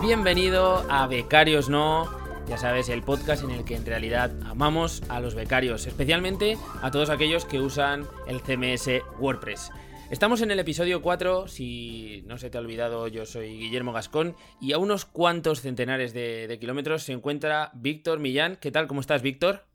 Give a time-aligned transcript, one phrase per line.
[0.00, 2.08] Bienvenido a Becarios No,
[2.48, 6.90] ya sabes, el podcast en el que en realidad amamos a los becarios, especialmente a
[6.90, 9.70] todos aquellos que usan el CMS WordPress.
[10.10, 14.34] Estamos en el episodio 4, si no se te ha olvidado, yo soy Guillermo Gascón
[14.60, 18.56] y a unos cuantos centenares de, kilómetros se encuentra Víctor Millán.
[18.60, 18.88] ¿Qué tal?
[18.88, 19.66] ¿Cómo estás, Víctor?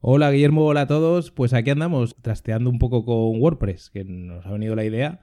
[0.00, 1.30] Hola Guillermo, hola a todos.
[1.30, 5.20] Pues aquí andamos trasteando un poco con WordPress, que nos ha venido la idea,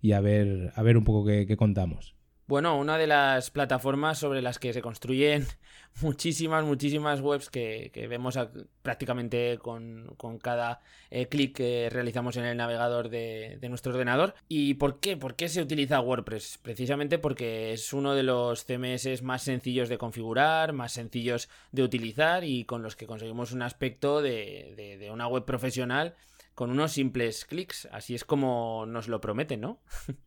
[0.00, 2.13] y a ver, a ver un poco qué contamos.
[2.46, 5.46] Bueno, una de las plataformas sobre las que se construyen
[6.02, 8.38] muchísimas, muchísimas webs que, vemos
[8.82, 10.80] prácticamente con, cada
[11.10, 14.34] eh, clic que realizamos en el navegador de, nuestro ordenador.
[14.46, 15.16] ¿Y por qué?
[15.16, 16.58] ¿Por qué se utiliza WordPress?
[16.60, 22.44] Precisamente porque es uno de los CMS más sencillos de configurar, más sencillos de utilizar
[22.44, 26.14] y con los que conseguimos un aspecto de, de una web profesional
[26.54, 27.88] con unos simples clics.
[27.90, 29.80] Así es como nos lo prometen, ¿no?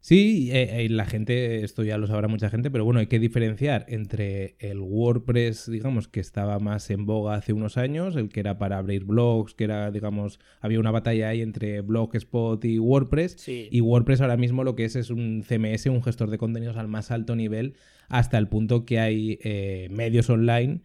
[0.00, 3.18] Sí, eh, eh, la gente, esto ya lo sabrá mucha gente, pero bueno, hay que
[3.18, 8.40] diferenciar entre el WordPress, digamos, que estaba más en boga hace unos años, el que
[8.40, 13.48] era para abrir blogs, que era, digamos, había una batalla ahí entre Blogspot y WordPress,
[13.48, 16.88] y WordPress ahora mismo lo que es es un CMS, un gestor de contenidos al
[16.88, 17.74] más alto nivel,
[18.08, 20.80] hasta el punto que hay eh, medios online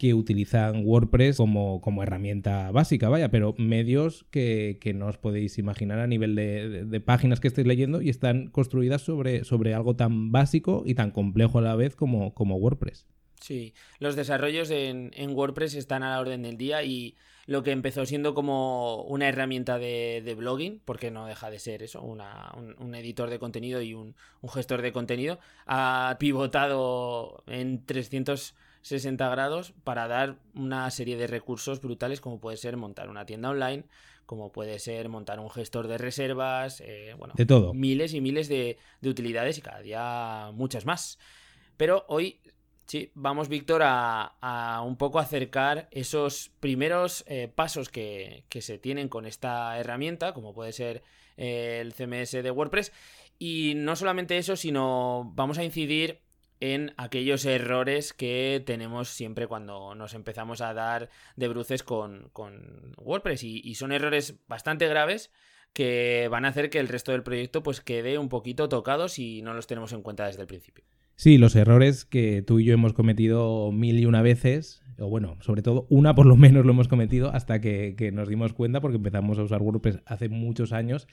[0.00, 5.98] que utilizan WordPress como, como herramienta básica, vaya, pero medios que, no os podéis imaginar
[5.98, 10.84] a nivel de, páginas que estéis leyendo y están construidas sobre, sobre algo tan básico
[10.86, 13.06] y tan complejo a la vez como, como WordPress.
[13.42, 18.06] Sí, los desarrollos en, WordPress están a la orden del día y lo que empezó
[18.06, 23.38] siendo como una herramienta de, blogging, porque no deja de ser eso, un, editor de
[23.38, 30.36] contenido y un, un gestor de contenido, ha pivotado en 300 60 grados para dar
[30.54, 33.84] una serie de recursos brutales como puede ser montar una tienda online,
[34.26, 37.74] como puede ser montar un gestor de reservas, eh, bueno, de todo.
[37.74, 41.18] miles y miles de, utilidades y cada día muchas más.
[41.76, 42.40] Pero hoy
[42.86, 49.26] Sí, vamos, Víctor, a, un poco acercar esos primeros eh, pasos que, se tienen con
[49.26, 51.04] esta herramienta, como puede ser
[51.36, 52.90] eh, el CMS de WordPress.
[53.38, 56.20] Y no solamente eso, sino vamos a incidir
[56.60, 62.30] en aquellos errores que tenemos siempre cuando nos empezamos a dar de bruces con,
[62.98, 63.42] WordPress.
[63.42, 65.30] Y, son errores bastante graves
[65.72, 69.40] que van a hacer que el resto del proyecto pues quede un poquito tocado si
[69.40, 70.84] no los tenemos en cuenta desde el principio.
[71.16, 75.36] Sí, los errores que tú y yo hemos cometido mil y una veces, o bueno,
[75.40, 78.80] sobre todo una por lo menos lo hemos cometido hasta que, que nos dimos cuenta
[78.80, 81.06] porque empezamos a usar WordPress hace muchos años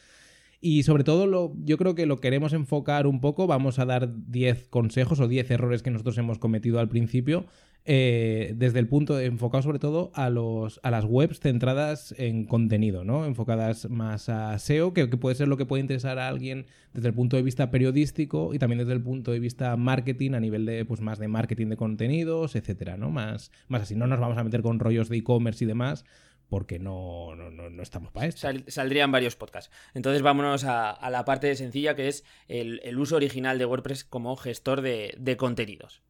[0.59, 3.45] y sobre todo, lo, yo creo que lo queremos enfocar un poco.
[3.45, 7.45] Vamos a dar 10 consejos o 10 errores que nosotros hemos cometido al principio,
[7.85, 12.45] eh, desde el punto de enfocado sobre todo a, los, a las webs centradas en
[12.45, 13.25] contenido, ¿no?
[13.25, 17.13] Enfocadas más a SEO, que, puede ser lo que puede interesar a alguien desde el
[17.13, 20.85] punto de vista periodístico y también desde el punto de vista marketing, a nivel de,
[20.85, 23.11] pues, más de marketing de contenidos, etcétera, ¿no?
[23.11, 23.95] Más, más así.
[23.95, 26.03] No nos vamos a meter con rollos de e-commerce y demás
[26.49, 28.47] porque no, no, estamos para eso.
[28.67, 29.71] saldrían varios podcasts.
[29.93, 34.81] Entonces vámonos a, la parte sencilla que es el, uso original de WordPress como gestor
[34.81, 36.01] de, contenidos.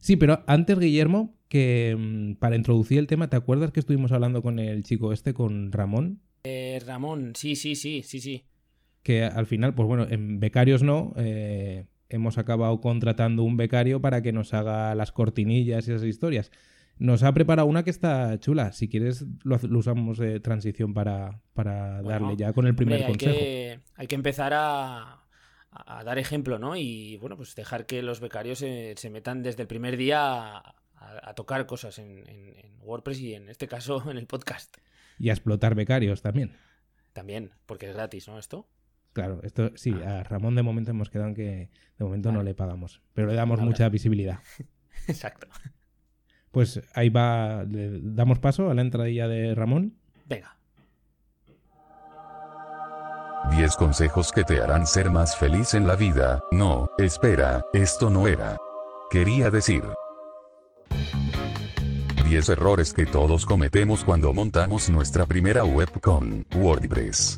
[0.00, 4.42] Sí, pero antes, Guillermo, que mm, para introducir el tema, ¿te acuerdas que estuvimos hablando
[4.42, 6.20] con el chico este, con Ramón?
[6.44, 8.44] Eh, Ramón, sí, sí, sí, sí, sí.
[9.04, 14.22] Que al final, pues bueno, en becarios no, eh, hemos acabado contratando un becario para
[14.22, 16.50] que nos haga las cortinillas y esas historias.
[17.02, 18.70] Nos ha preparado una que está chula.
[18.70, 23.82] Si quieres, lo, usamos de transición para, darle ya con el primer consejo.
[23.96, 25.26] hay que empezar a,
[26.04, 26.76] dar ejemplo, ¿no?
[26.76, 31.66] Y bueno, pues dejar que los becarios se, metan desde el primer día a, tocar
[31.66, 32.22] cosas en,
[32.82, 34.76] WordPress y en este caso en el podcast.
[35.18, 36.56] Y a explotar becarios también.
[37.12, 38.38] También, porque es gratis, ¿no?
[38.38, 38.68] Esto.
[39.12, 40.20] Claro, esto sí, ah.
[40.20, 43.34] a Ramón de momento hemos quedado en que de momento no le pagamos, pero le
[43.34, 44.38] damos mucha visibilidad.
[45.08, 45.48] Exacto.
[46.52, 49.94] Pues ahí va, le damos paso a la entradilla de Ramón.
[50.28, 50.56] Venga.
[53.50, 56.40] 10 consejos que te harán ser más feliz en la vida.
[56.52, 58.56] No, espera, esto no era.
[59.10, 59.82] Quería decir.
[62.28, 67.36] 10 errores que todos cometemos cuando montamos nuestra primera web con WordPress.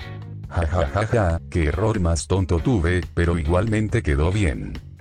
[0.49, 4.94] Ja ja ja ja, qué error más tonto tuve, pero igualmente quedó bien.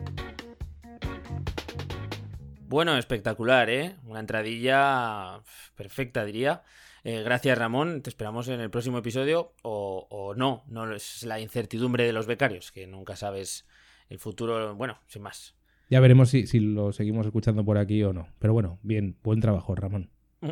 [2.73, 3.97] Bueno, espectacular, ¿eh?
[4.03, 5.43] Una entradilla
[5.75, 6.63] perfecta, diría.
[7.03, 8.01] Eh, gracias, Ramón.
[8.01, 9.53] Te esperamos en el próximo episodio.
[9.61, 13.67] O, no, no es la incertidumbre de los becarios, que nunca sabes
[14.09, 15.53] el futuro, bueno, sin más.
[15.91, 18.27] Ya veremos si, si lo seguimos escuchando por aquí o no.
[18.39, 20.09] Pero bueno, bien, buen trabajo, Ramón.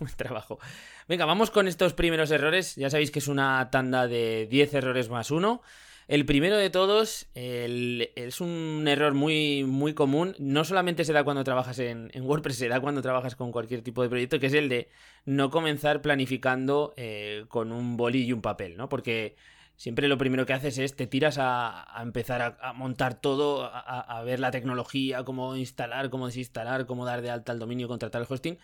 [0.00, 0.58] Buen trabajo.
[1.06, 2.76] Venga, vamos con estos primeros errores.
[2.76, 5.60] Ya sabéis que es una tanda de 10 errores más uno.
[6.08, 10.34] El primero de todos es un error muy, muy común.
[10.38, 14.02] No solamente se da cuando trabajas en, WordPress, se da cuando trabajas con cualquier tipo
[14.02, 14.88] de proyecto, que es el de
[15.26, 18.88] no comenzar planificando eh, con un boli y un papel, ¿no?
[18.88, 19.36] Porque
[19.76, 24.18] siempre lo primero que haces es te tiras a, empezar a, montar todo, a, a-
[24.18, 28.22] a ver la tecnología, cómo instalar, cómo desinstalar, cómo dar de alta el dominio, contratar
[28.22, 28.58] el hosting.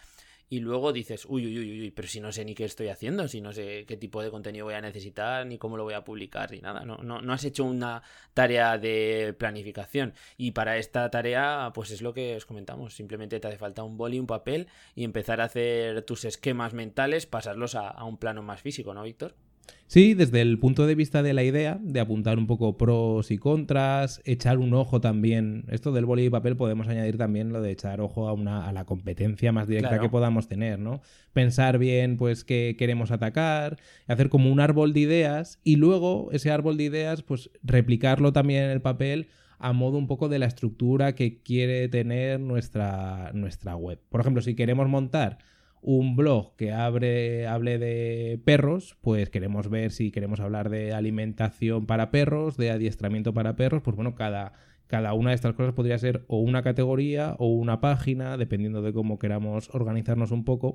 [0.55, 3.27] Y luego dices, uy, uy, uy, uy, pero si no sé ni qué estoy haciendo,
[3.27, 6.05] si no sé qué tipo de contenido voy a necesitar, ni cómo lo voy a
[6.05, 6.85] publicar, ni nada.
[6.85, 8.05] No, no, no has hecho una
[8.35, 10.15] tarea de planificación.
[10.37, 12.95] Y para esta tarea, pues es lo que os comentamos.
[12.95, 17.27] Simplemente te hace falta un boli, un papel y empezar a hacer tus esquemas mentales,
[17.27, 19.35] pasarlos a, a un plano más físico, ¿no, Víctor?
[19.87, 23.39] Sí, desde el punto de vista de la idea, de apuntar un poco pros y
[23.39, 25.67] contras, echar un ojo también.
[25.69, 28.73] Esto del boli y papel podemos añadir también lo de echar ojo a una a
[28.73, 30.03] la competencia más directa Claro.
[30.03, 31.01] que podamos tener, ¿no?
[31.33, 33.77] Pensar bien, pues, qué queremos atacar,
[34.09, 38.65] hacer como un árbol de ideas y luego ese árbol de ideas, pues, replicarlo también
[38.65, 39.29] en el papel
[39.61, 44.01] a modo un poco de la estructura que quiere tener nuestra, nuestra web.
[44.09, 45.39] Por ejemplo, si queremos montar
[45.85, 51.87] un blog que abre, hable de perros, pues queremos ver si queremos hablar de alimentación
[51.87, 54.55] para perros, de adiestramiento para perros, pues bueno, cada,
[54.87, 58.95] cada una de estas cosas podría ser o una categoría o una página, dependiendo de
[58.95, 60.75] cómo queramos organizarnos un poco.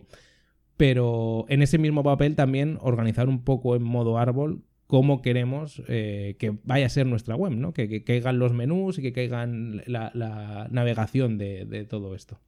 [0.77, 6.35] Pero en ese mismo papel también organizar un poco en modo árbol cómo queremos eh,
[6.39, 7.73] que vaya a ser nuestra web, ¿no?
[7.73, 12.39] Que, caigan los menús y que caigan la, navegación de todo esto.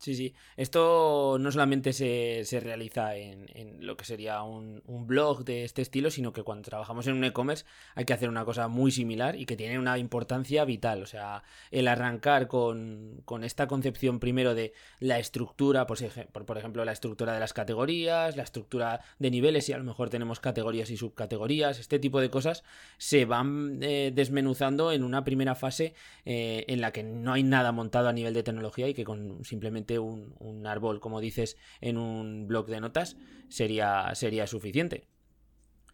[0.00, 0.32] Sí, sí.
[0.56, 5.64] Esto no solamente se, se realiza en, en lo que sería un, un blog de
[5.64, 8.92] este estilo, sino que cuando trabajamos en un e-commerce hay que hacer una cosa muy
[8.92, 11.02] similar y que tiene una importancia vital.
[11.02, 16.56] O sea, el arrancar con, con esta concepción primero de la estructura, pues, por, por
[16.56, 20.40] ejemplo, la estructura de las categorías, la estructura de niveles, y a lo mejor tenemos
[20.40, 22.64] categorías y subcategorías, este tipo de cosas
[22.96, 25.92] se van eh, desmenuzando en una primera fase
[26.24, 29.44] eh, en la que no hay nada montado a nivel de tecnología y que con
[29.44, 33.16] simplemente un, un árbol, como dices, en un bloc de notas
[33.48, 35.08] sería, sería suficiente.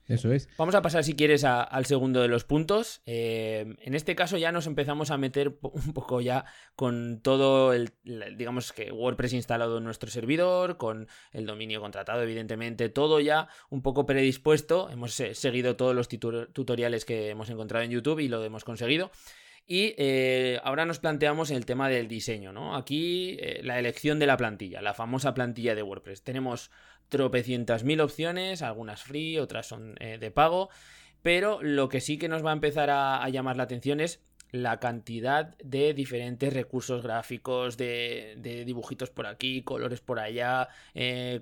[0.09, 0.49] Eso es.
[0.57, 3.03] Vamos a pasar, si quieres, a- al segundo de los puntos.
[3.07, 6.45] Eh, en este caso ya nos empezamos a meter un poco ya
[6.77, 7.91] con todo el,
[8.37, 13.83] digamos que WordPress instalado en nuestro servidor, con el dominio contratado, evidentemente, todo ya un
[13.83, 14.89] poco predispuesto.
[14.91, 19.11] Hemos eh, seguido todos los tutoriales que hemos encontrado en YouTube y lo hemos conseguido.
[19.69, 22.77] Y eh, ahora nos planteamos el tema del diseño, ¿no?
[22.77, 26.23] Aquí eh, la elección de la plantilla, la famosa plantilla de WordPress.
[26.23, 26.71] Tenemos
[27.09, 30.71] tropecientas mil opciones, algunas free, otras son eh, de pago,
[31.21, 34.23] pero lo que sí que nos va a empezar a, llamar la atención es
[34.53, 40.69] la cantidad de diferentes recursos gráficos, de, dibujitos por aquí, colores por allá,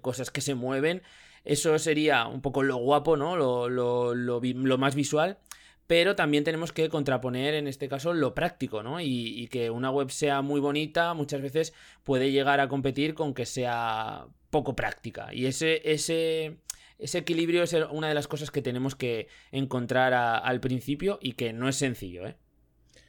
[0.00, 1.03] cosas que se mueven.
[1.44, 3.37] Eso sería un poco lo guapo, ¿no?
[3.37, 5.38] Lo más visual.
[5.86, 9.00] Pero también tenemos que contraponer en este caso lo práctico, ¿no?
[9.00, 13.44] Y, que una web sea muy bonita muchas veces puede llegar a competir con que
[13.44, 15.34] sea poco práctica.
[15.34, 16.56] Y ese, ese,
[16.98, 21.52] ese equilibrio es una de las cosas que tenemos que encontrar al principio y que
[21.52, 22.36] no es sencillo, ¿eh?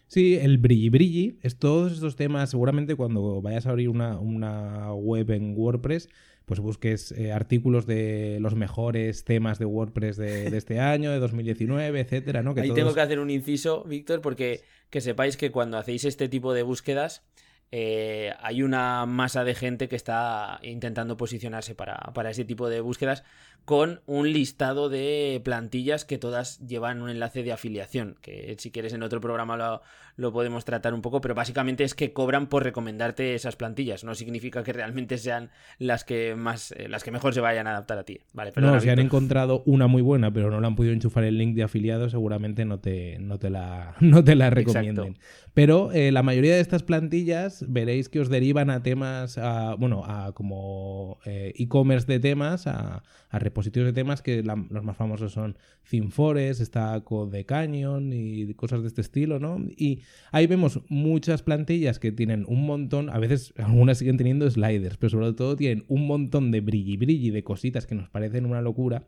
[0.07, 2.51] Sí, el brilli brilli es todos estos temas.
[2.51, 6.09] Seguramente cuando vayas a abrir una, una web en WordPress,
[6.45, 11.19] pues busques eh, artículos de los mejores temas de WordPress de, de este año, de
[11.19, 12.53] 2019, etcétera, ¿no?
[12.53, 16.05] Que Ahí todos- tengo que hacer un inciso, Víctor, porque que sepáis que cuando hacéis
[16.05, 17.23] este tipo de búsquedas
[17.71, 22.79] eh, hay una masa de gente que está intentando posicionarse para, para ese tipo de
[22.79, 23.23] búsquedas
[23.65, 28.93] con un listado de plantillas que todas llevan un enlace de afiliación, que si quieres
[28.93, 29.81] en otro programa lo,
[30.17, 34.15] lo podemos tratar un poco, pero básicamente es que cobran por recomendarte esas plantillas, no
[34.15, 37.97] significa que realmente sean las que más eh, las que mejor se vayan a adaptar
[37.97, 38.19] a ti.
[38.33, 41.37] Vale, no, si han encontrado una muy buena, pero no le han podido enchufar el
[41.37, 45.17] link de afiliado, seguramente no te, no te, la, no te la recomienden.
[45.53, 50.03] Pero eh, la mayoría de estas plantillas veréis que os derivan a temas, a, bueno,
[50.05, 55.31] a como eh, e-commerce de temas, a, a repositorios de temas que los más famosos
[55.31, 55.57] son
[55.89, 59.57] ThemeForest, está Code Canyon y cosas de este estilo, ¿no?
[59.77, 60.01] Y
[60.33, 65.11] ahí vemos muchas plantillas que tienen un montón, a veces algunas siguen teniendo sliders, pero
[65.11, 69.07] sobre todo tienen un montón de brilli brilli, de cositas que nos parecen una locura.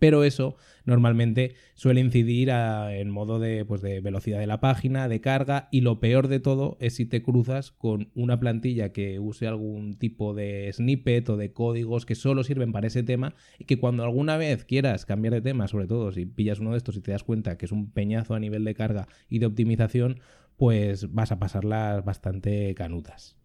[0.00, 5.08] Pero eso normalmente suele incidir a- en modo de, pues, de velocidad de la página,
[5.08, 9.18] de carga, y lo peor de todo es si te cruzas con una plantilla que
[9.18, 13.64] use algún tipo de snippet o de códigos que solo sirven para ese tema y
[13.64, 16.96] que cuando alguna vez quieras cambiar de tema, sobre todo si pillas uno de estos
[16.96, 20.20] y te das cuenta que es un peñazo a nivel de carga y de optimización,
[20.56, 23.36] pues vas a pasarlas bastante canutas.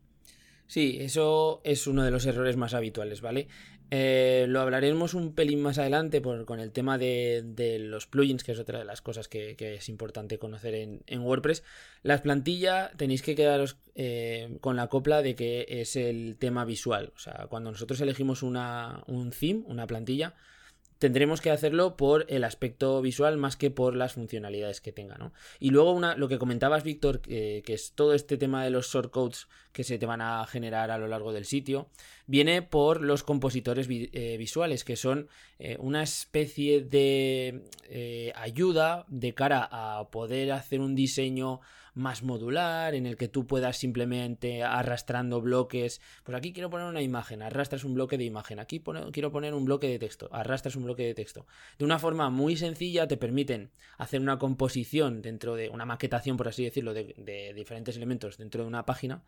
[0.69, 3.47] Sí, eso es uno de los errores más habituales, ¿vale?
[3.89, 8.51] Eh, lo hablaremos un pelín más adelante por, con el tema de, los plugins, que
[8.51, 11.63] es otra de las cosas que, es importante conocer en, WordPress.
[12.03, 17.13] Las plantillas tenéis que quedaros eh, con la copla de que es el tema visual.
[17.15, 20.35] O sea, cuando nosotros elegimos una, un theme, una plantilla,
[20.99, 25.33] tendremos que hacerlo por el aspecto visual más que por las funcionalidades que tenga, ¿no?
[25.59, 29.47] Y luego una, lo que comentabas, Víctor, que es todo este tema de los shortcodes
[29.71, 31.87] que se te van a generar a lo largo del sitio,
[32.25, 39.33] viene por los compositores eh, visuales, que son eh, una especie de eh, ayuda de
[39.33, 41.61] cara a poder hacer un diseño
[41.99, 46.01] más modular, en el que tú puedas simplemente arrastrando bloques.
[46.23, 48.59] Pues aquí quiero poner una imagen, arrastras un bloque de imagen.
[48.59, 51.45] Aquí quiero poner un bloque de texto, arrastras un bloque de texto.
[51.77, 56.47] De una forma muy sencilla te permiten hacer una composición dentro de una maquetación, por
[56.47, 59.21] así decirlo, de diferentes elementos dentro de una página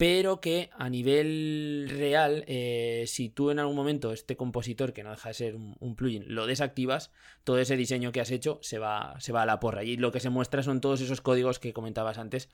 [0.00, 5.10] pero que a nivel real, eh, si tú en algún momento este compositor, que no
[5.10, 7.12] deja de ser un, plugin, lo desactivas,
[7.44, 9.84] todo ese diseño que has hecho se va, se va a la porra.
[9.84, 12.48] Y lo que se muestra son todos esos códigos que comentabas antes.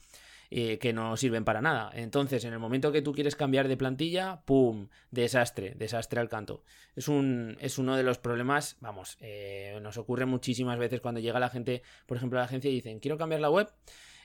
[0.50, 1.90] Eh, que no sirven para nada.
[1.94, 4.88] Entonces, en el momento que tú quieres cambiar de plantilla, ¡pum!
[5.10, 6.62] Desastre, desastre al canto.
[6.94, 11.40] Es, un, es uno de los problemas, vamos, eh, nos ocurre muchísimas veces cuando llega
[11.40, 13.72] la gente, por ejemplo, a la agencia y dicen, quiero cambiar la web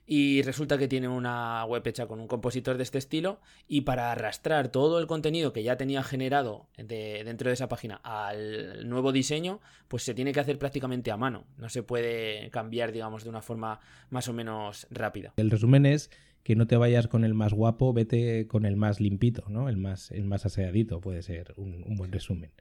[0.05, 4.11] y resulta que tiene una web hecha con un compositor de este estilo y para
[4.11, 9.59] arrastrar todo el contenido que ya tenía generado dentro de esa página al nuevo diseño,
[9.87, 13.41] pues se tiene que hacer prácticamente a mano, no se puede cambiar digamos de una
[13.41, 13.79] forma
[14.09, 15.33] más o menos rápida.
[15.37, 16.09] El resumen es
[16.43, 19.69] que no te vayas con el más guapo, vete con el más limpito, ¿no?
[19.69, 22.51] El más, el más aseadito puede ser un buen resumen.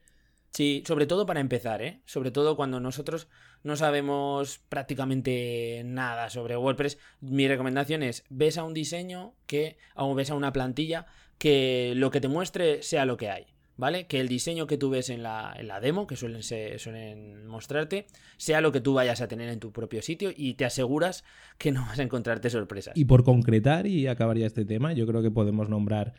[0.52, 2.00] Sí, sobre todo para empezar, ¿eh?
[2.06, 3.28] Sobre todo cuando nosotros
[3.62, 6.98] no sabemos prácticamente nada sobre WordPress.
[7.20, 11.06] Mi recomendación es, ves a un diseño que, o ves a una plantilla
[11.38, 14.08] que lo que te muestre sea lo que hay, ¿vale?
[14.08, 18.06] Que el diseño que tú ves en la, en la demo, que suelen, suelen mostrarte,
[18.36, 21.24] sea lo que tú vayas a tener en tu propio sitio y te aseguras
[21.58, 22.96] que no vas a encontrarte sorpresas.
[22.96, 26.14] Y por concretar y acabaría este tema, yo creo que podemos nombrar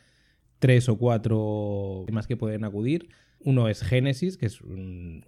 [0.59, 3.09] tres o cuatro temas que pueden acudir.
[3.43, 5.24] Uno es Genesis, que es un,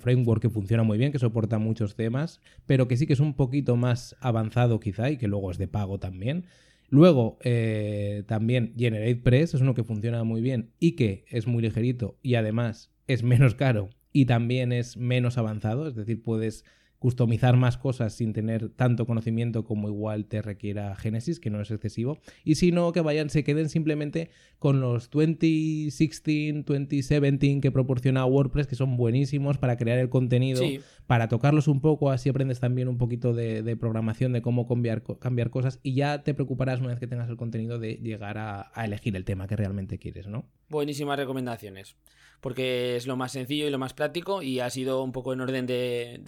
[0.00, 3.34] framework que funciona muy bien, que soporta muchos temas, pero que sí que es un
[3.34, 6.44] poquito más avanzado quizá y que luego es de pago también.
[6.90, 12.18] Luego, eh, también GeneratePress es uno que funciona muy bien y que es muy ligerito
[12.22, 16.64] y además es menos caro y también es menos avanzado, es decir, puedes
[16.98, 21.70] customizar más cosas sin tener tanto conocimiento como igual te requiera Genesis, que no es
[21.70, 28.26] excesivo, y si no, que vayan, se queden simplemente con los 2016, 2017 que proporciona
[28.26, 30.62] WordPress, que son buenísimos para crear el contenido,
[31.06, 35.50] para tocarlos un poco, así aprendes también un poquito de, programación, de cómo cambiar, cambiar,
[35.50, 38.84] cosas, y ya te preocuparás una vez que tengas el contenido de llegar a, a
[38.84, 40.46] elegir el tema que realmente quieres, ¿no?
[40.68, 41.96] Buenísimas recomendaciones
[42.40, 45.40] porque es lo más sencillo y lo más práctico y ha sido un poco en
[45.40, 46.20] orden de,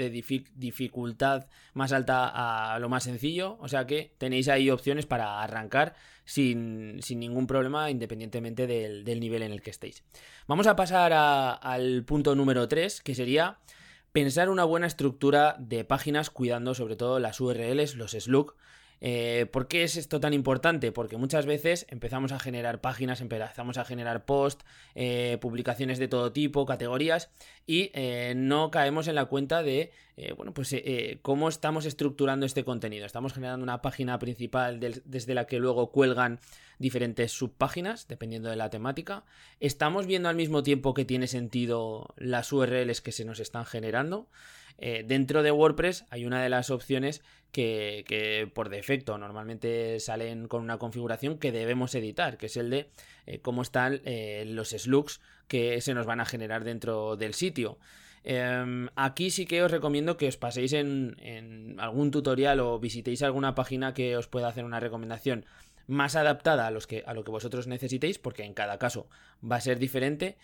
[0.55, 5.95] dificultad más alta a lo más sencillo, o sea que tenéis ahí opciones para arrancar
[6.25, 10.05] sin, ningún problema independientemente del, nivel en el que estéis.
[10.47, 13.59] Vamos a pasar al punto número 3, que sería
[14.13, 18.55] pensar una buena estructura de páginas cuidando sobre todo las URLs, los slug
[19.01, 20.93] eh, ¿Por qué es esto tan importante?
[20.93, 24.65] Porque muchas veces empezamos a generar páginas, empezamos a generar posts,
[24.95, 27.31] eh, publicaciones de todo tipo, categorías,
[27.67, 29.91] y eh, no caemos en la cuenta de,
[30.37, 30.75] bueno, pues
[31.23, 33.07] cómo estamos estructurando este contenido.
[33.07, 36.41] Estamos generando una página principal desde la que luego cuelgan
[36.79, 39.25] diferentes subpáginas, dependiendo de la temática.
[39.61, 44.29] Estamos viendo al mismo tiempo que tiene sentido las URLs que se nos están generando.
[44.79, 50.79] Dentro de WordPress hay una de las opciones que, por defecto normalmente salen con una
[50.79, 52.91] configuración que debemos editar, que es el de
[53.27, 57.79] eh, cómo están eh, los slugs que se nos van a generar dentro del sitio.
[58.23, 63.55] Em, aquí sí que os recomiendo que os paséis en, algún tutorial o visitéis alguna
[63.55, 65.47] página que os pueda hacer una recomendación
[65.87, 69.09] más adaptada a, los que, a lo que vosotros necesitéis, porque en cada caso
[69.43, 70.37] va a ser diferente.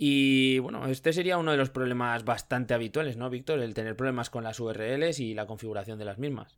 [0.00, 3.58] Y bueno, este sería uno de los problemas bastante habituales, ¿no, Víctor?
[3.58, 6.56] El tener problemas con las URLs y la configuración de las mismas.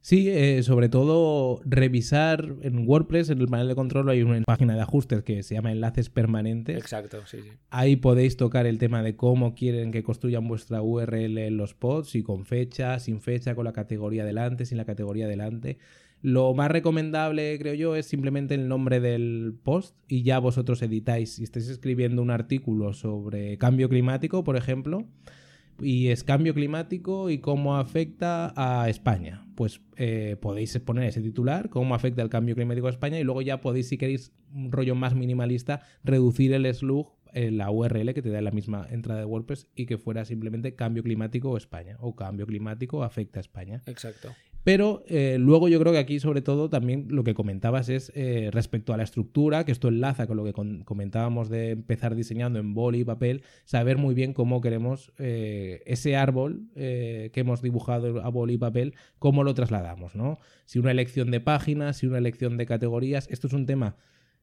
[0.00, 4.74] Sí, eh, sobre todo revisar en WordPress, en el panel de control hay una página
[4.74, 6.76] de ajustes que se llama enlaces permanentes.
[6.76, 7.50] Exacto, sí, sí.
[7.70, 12.10] Ahí podéis tocar el tema de cómo quieren que construyan vuestra URL en los pods,
[12.10, 15.78] si con fecha, sin fecha, con la categoría delante, sin la categoría delante.
[16.22, 21.34] Lo más recomendable, creo yo, es simplemente el nombre del post y ya vosotros editáis.
[21.34, 25.06] Si estáis escribiendo un artículo sobre cambio climático, por ejemplo,
[25.80, 29.46] y es cambio climático y cómo afecta a España.
[29.54, 33.42] Pues eh, podéis poner ese titular, cómo afecta el cambio climático a España, y luego
[33.42, 38.22] ya podéis, si queréis un rollo más minimalista, reducir el slug en la URL que
[38.22, 42.16] te da la misma entrada de WordPress y que fuera simplemente cambio climático España o
[42.16, 43.82] cambio climático afecta a España.
[43.86, 44.34] Exacto.
[44.66, 48.50] Pero eh, luego yo creo que aquí sobre todo también lo que comentabas es eh,
[48.52, 52.74] respecto a la estructura, que esto enlaza con lo que comentábamos de empezar diseñando en
[52.74, 58.28] boli y papel, saber muy bien cómo queremos eh, ese árbol que hemos dibujado a
[58.28, 60.40] boli y papel, cómo lo trasladamos, ¿no?
[60.64, 63.94] Si una elección de páginas, si una elección de categorías, esto es un tema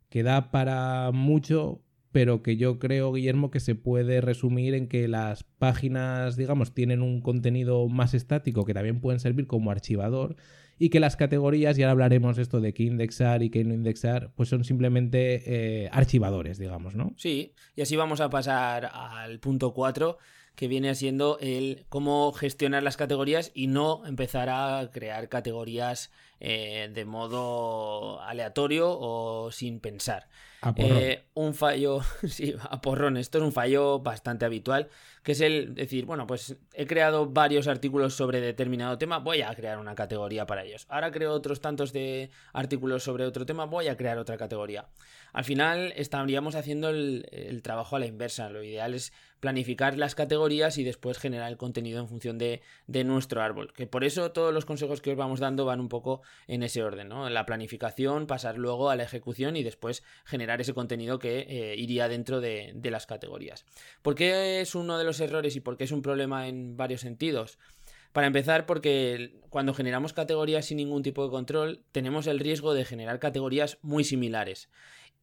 [0.08, 1.82] que da para mucho,
[2.14, 7.02] pero que yo creo, Guillermo, que se puede resumir en que las páginas, digamos, tienen
[7.02, 10.38] un contenido más estático que también pueden servir como archivador
[10.78, 14.32] y que las categorías, y ahora hablaremos esto de qué indexar y qué no indexar,
[14.36, 15.42] pues son simplemente
[15.86, 17.14] eh, archivadores, digamos, ¿no?
[17.18, 20.18] Sí, y así vamos a pasar al punto 4,
[20.56, 26.90] que viene siendo el cómo gestionar las categorías y no empezar a crear categorías eh,
[26.94, 30.28] de modo aleatorio o sin pensar.
[30.78, 34.90] Eh, un fallo, sí, a porrón, esto es un fallo bastante habitual,
[35.24, 39.54] que es el decir, bueno, pues he creado varios artículos sobre determinado tema, voy a
[39.56, 40.86] crear una categoría para ellos.
[40.90, 44.88] Ahora creo otros tantos de artículos sobre otro tema, voy a crear otra categoría.
[45.34, 48.50] Al final estaríamos haciendo el trabajo a la inversa.
[48.50, 49.12] Lo ideal es
[49.44, 52.62] planificar las categorías y después generar el contenido en función de,
[53.04, 53.74] nuestro árbol.
[53.74, 56.82] Que por eso todos los consejos que os vamos dando van un poco en ese
[56.82, 57.30] orden, ¿no?
[57.30, 62.08] La planificación, pasar luego a la ejecución y después generar ese contenido que eh, iría
[62.08, 63.66] dentro de, de las categorías.
[64.02, 67.02] ¿Por qué es uno de los errores y por qué es un problema en varios
[67.02, 67.60] sentidos?
[68.14, 72.86] Para empezar, porque cuando generamos categorías sin ningún tipo de control, tenemos el riesgo de
[72.86, 74.70] generar categorías muy similares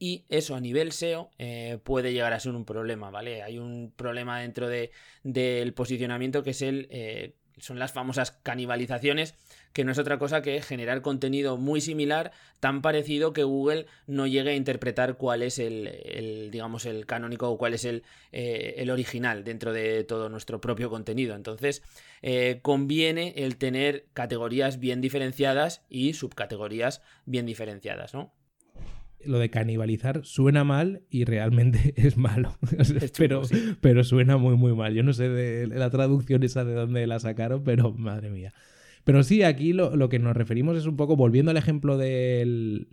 [0.02, 3.42] y eso a nivel SEO eh, puede llegar a ser un problema, ¿vale?
[3.42, 4.90] Hay un problema dentro de,
[5.24, 9.34] del posicionamiento que es el, eh, son las famosas canibalizaciones,
[9.74, 14.26] que no es otra cosa que generar contenido muy similar, tan parecido que Google no
[14.26, 18.90] llegue a interpretar cuál es el, digamos, el canónico o cuál es el, eh, el,
[18.90, 21.36] original dentro de todo nuestro propio contenido.
[21.36, 21.82] Entonces,
[22.62, 28.32] conviene el tener categorías bien diferenciadas y subcategorías bien diferenciadas, ¿no?
[29.24, 32.56] Lo de canibalizar suena mal y realmente es malo.
[33.18, 33.42] pero,
[33.80, 34.94] pero suena muy, muy mal.
[34.94, 38.52] Yo no sé de la traducción esa de dónde la sacaron, pero madre mía.
[39.04, 42.86] Pero sí, aquí lo, que nos referimos es un poco, volviendo al ejemplo del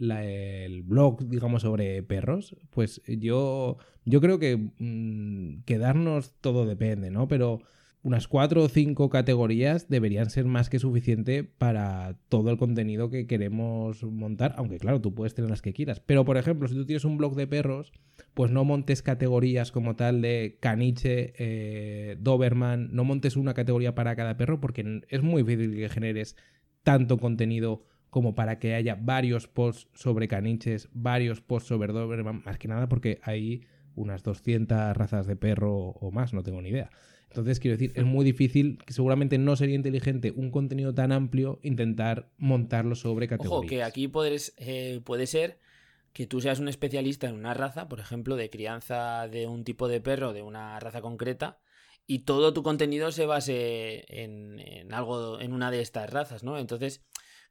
[0.86, 7.28] blog, digamos, sobre perros, pues yo, yo creo que mm, quedarnos todo depende, ¿no?
[7.28, 7.62] Pero
[8.04, 13.28] unas cuatro o cinco categorías deberían ser más que suficiente para todo el contenido que
[13.28, 16.00] queremos montar, aunque claro, tú puedes tener las que quieras.
[16.00, 17.92] Pero por ejemplo, si tú tienes un blog de perros,
[18.34, 24.16] pues no montes categorías como tal de caniche, eh, Doberman, no montes una categoría para
[24.16, 26.36] cada perro porque es muy difícil que generes
[26.84, 32.58] tanto contenido como para que haya varios posts sobre caniches, varios posts sobre Doberman, más
[32.58, 36.90] que nada porque hay unas 200 razas de perro o más, no tengo ni idea.
[37.38, 42.30] Entonces, quiero decir, es muy difícil, seguramente no sería inteligente un contenido tan amplio intentar
[42.38, 43.60] montarlo sobre categorías.
[43.60, 45.60] Ojo, que aquí puedes, eh, puede ser
[46.14, 49.88] que tú seas un especialista en una raza, por ejemplo, de crianza de un tipo
[49.88, 51.60] de perro, de una raza concreta,
[52.08, 56.58] y todo tu contenido se base en, en algo, en una de estas razas, ¿no?
[56.58, 57.04] Entonces,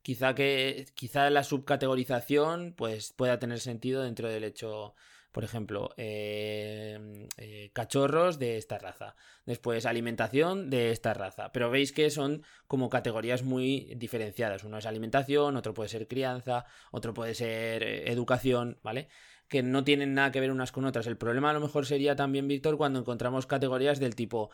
[0.02, 4.94] quizá que quizá la subcategorización pues pueda tener sentido dentro del hecho
[5.36, 9.16] por ejemplo, em, eh, cachorros de esta raza.
[9.44, 11.52] Después, alimentación de esta raza.
[11.52, 14.64] Pero veis que son como categorías muy diferenciadas.
[14.64, 19.08] Uno es alimentación, otro puede ser crianza, otro puede ser eh, educación, ¿vale?
[19.46, 21.06] que no tienen nada que ver unas con otras.
[21.06, 24.50] El problema a lo mejor sería también, Víctor, cuando encontramos categorías del tipo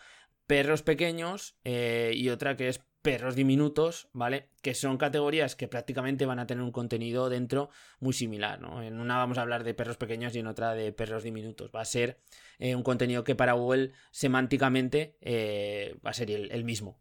[0.48, 4.46] perros pequeños eh, y otra que es perros diminutos, ¿vale?
[4.62, 7.68] Que son categorías que prácticamente van a tener un contenido dentro
[8.00, 8.82] muy similar, ¿no?
[8.82, 11.70] En una vamos a hablar de perros pequeños y en otra de perros diminutos.
[11.74, 12.18] Va a ser
[12.58, 16.96] eh, un contenido que para Google semánticamente eh, va a ser el, mismo.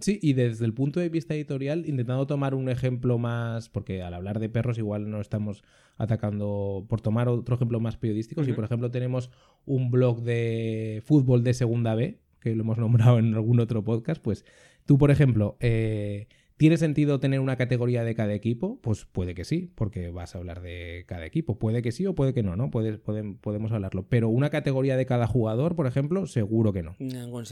[0.00, 4.12] Sí, y desde el punto de vista editorial, intentando tomar un ejemplo más, porque al
[4.12, 5.62] hablar de perros igual no estamos
[5.96, 9.30] atacando, por tomar otro ejemplo más periodístico, si por ejemplo tenemos
[9.64, 14.20] un blog de fútbol de segunda B, que lo hemos nombrado en algún otro podcast,
[14.20, 14.44] pues
[14.86, 18.80] tú, por ejemplo, eh, ¿tiene sentido tener una categoría de cada equipo?
[18.82, 21.58] Pues puede que sí, porque vas a hablar de cada equipo.
[21.58, 22.70] Puede que sí o puede que no, ¿no?
[22.70, 24.06] podemos hablarlo.
[24.08, 26.96] Pero una categoría de cada jugador, por ejemplo, seguro que no.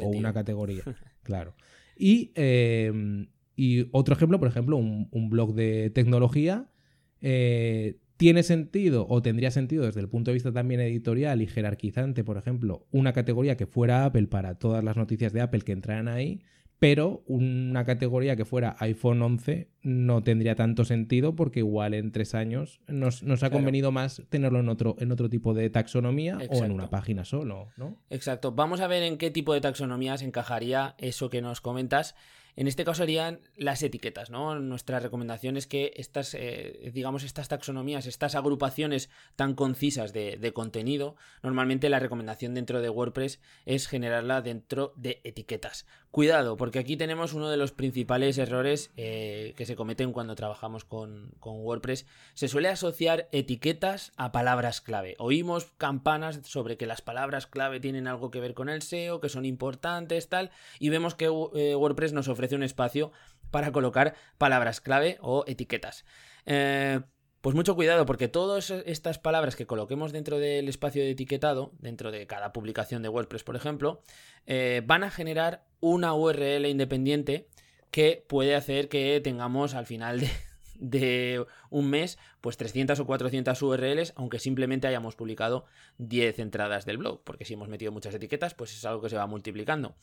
[0.00, 0.82] O una categoría,
[1.22, 1.54] claro.
[1.96, 6.70] Y, eh, y, otro ejemplo, por ejemplo, un, blog de tecnología.
[7.20, 12.22] Eh, ¿Tiene sentido o tendría sentido desde el punto de vista también editorial y jerarquizante,
[12.22, 16.06] por ejemplo, una categoría que fuera Apple para todas las noticias de Apple que entraran
[16.06, 16.42] ahí?
[16.80, 22.34] Pero una categoría que fuera iPhone 11 no tendría tanto sentido porque igual en tres
[22.34, 26.72] años nos, ha convenido más tenerlo en otro, en otro tipo de taxonomía o en
[26.72, 27.98] una página solo, ¿no?
[28.08, 28.52] Exacto.
[28.52, 32.14] Vamos a ver en qué tipo de taxonomías encajaría eso que nos comentas.
[32.56, 34.58] En este caso serían las etiquetas, ¿no?
[34.58, 41.16] Nuestra recomendación es que estas, eh, digamos, estas taxonomías, estas agrupaciones tan concisas de, contenido,
[41.42, 45.86] normalmente la recomendación dentro de WordPress es generarla dentro de etiquetas.
[46.10, 50.84] Cuidado, porque aquí tenemos uno de los principales errores eh, que se cometen cuando trabajamos
[50.84, 52.04] con, con WordPress.
[52.34, 55.14] Se suele asociar etiquetas a palabras clave.
[55.18, 59.28] Oímos campanas sobre que las palabras clave tienen algo que ver con el SEO, que
[59.28, 63.12] son importantes, tal, y vemos que eh, WordPress nos ofrece un espacio
[63.52, 66.04] para colocar palabras clave o etiquetas.
[66.44, 67.00] Eh,
[67.40, 72.10] pues mucho cuidado porque todas estas palabras que coloquemos dentro del espacio de etiquetado, dentro
[72.10, 74.02] de cada publicación de WordPress, por ejemplo,
[74.46, 77.48] eh, van a generar una URL independiente
[77.90, 80.30] que puede hacer que tengamos al final de,
[80.74, 85.64] de, un mes, pues 300 o 400 URLs, aunque simplemente hayamos publicado
[85.98, 89.16] 10 entradas del blog, porque si hemos metido muchas etiquetas, pues es algo que se
[89.16, 89.96] va multiplicando.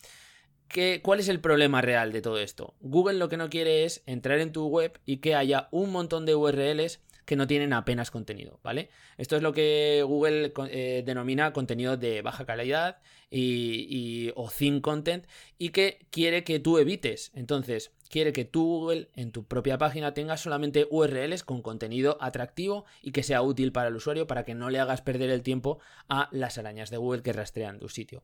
[1.02, 2.76] ¿Cuál es el problema real de todo esto?
[2.82, 6.26] Google lo que no quiere es entrar en tu web y que haya un montón
[6.26, 8.90] de URLs que no tienen apenas contenido, ¿vale?
[9.18, 15.28] Esto es lo que Google eh, denomina contenido de baja calidad y, o thin content
[15.58, 17.34] y que quiere que tú evites.
[17.36, 22.86] Entonces, quiere que tú Google en tu propia página tengas solamente URLs con contenido atractivo
[23.02, 25.80] y que sea útil para el usuario para que no le hagas perder el tiempo
[26.08, 28.24] a las arañas de Google que rastrean tu sitio.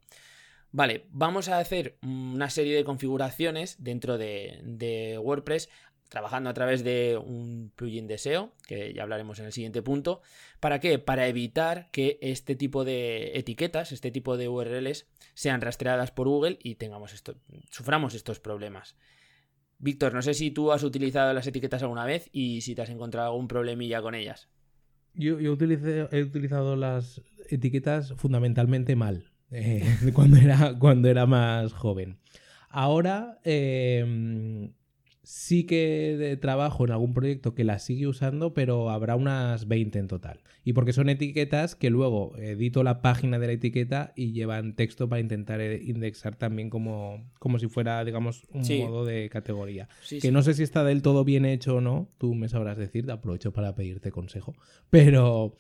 [0.76, 5.70] Vale, vamos a hacer una serie de configuraciones dentro de, WordPress
[6.14, 10.22] trabajando a través de un plugin de SEO, que ya hablaremos en el siguiente punto.
[10.60, 11.00] ¿Para qué?
[11.00, 16.60] Para evitar que este tipo de etiquetas, este tipo de URLs, sean rastreadas por Google
[16.62, 17.34] y tengamos esto,
[17.72, 18.96] suframos estos problemas.
[19.80, 22.92] Víctor, no sé si tú has utilizado las etiquetas alguna vez y si te has
[22.92, 24.50] encontrado algún problemilla con ellas.
[25.16, 29.32] Yo, he utilizado las etiquetas fundamentalmente mal.
[29.50, 32.20] Eh, cuando, era, cuando era más joven.
[32.70, 34.74] Ahora em,
[35.24, 40.08] sí que trabajo en algún proyecto que las sigue usando, pero habrá unas 20 en
[40.08, 40.42] total.
[40.66, 45.08] Y porque son etiquetas que luego edito la página de la etiqueta y llevan texto
[45.08, 49.88] para intentar eh, indexar también como, como si fuera, digamos, un modo de categoría.
[50.22, 53.10] que no sé si está del todo bien hecho o no, tú me sabrás decir,
[53.10, 54.56] aprovecho para pedirte consejo.
[54.90, 55.56] Pero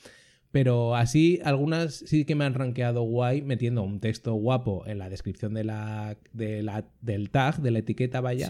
[0.51, 5.09] pero así, algunas sí que me han rankeado guay metiendo un texto guapo en la
[5.09, 8.47] descripción de la, del tag, de la etiqueta, vaya.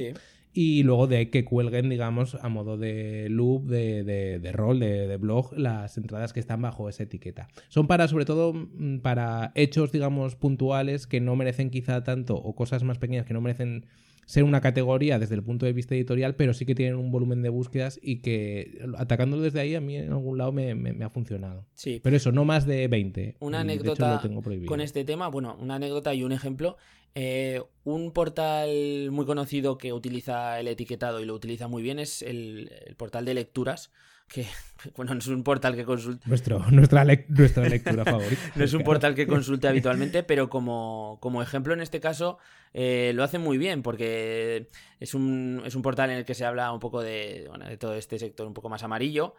[0.54, 5.52] Y luego de que cuelguen, digamos, a modo de loop, de, de, rol, de, blog,
[5.58, 7.48] las entradas que están bajo esa etiqueta.
[7.70, 12.54] Son para, sobre todo, mm, para hechos, digamos, puntuales que no merecen quizá tanto, o
[12.56, 13.86] cosas más pequeñas que no merecen
[14.26, 17.42] ser una categoría desde el punto de vista editorial, pero sí que tienen un volumen
[17.42, 21.66] de búsquedas y que atacándolo desde ahí a mí en algún lado me, ha funcionado.
[21.76, 22.00] Sí.
[22.04, 23.38] Pero eso, no más de 20.
[23.40, 24.22] Una anécdota
[24.66, 26.78] con este tema, bueno, una anécdota y un ejemplo.
[27.16, 32.24] Eh, un portal muy conocido que utiliza el etiquetado y lo utiliza muy bien es
[32.24, 33.92] el portal de lecturas
[34.28, 34.48] que
[34.96, 36.28] bueno, no es un portal que consulte.
[36.28, 38.42] nuestra, nuestra lectura favorita.
[38.56, 42.40] no es un portal que consulte habitualmente, pero como, como ejemplo en este caso
[42.74, 46.46] eh, lo hace muy bien, porque es un, es un portal en el que se
[46.46, 49.36] habla un poco de, de todo este sector un poco más amarillo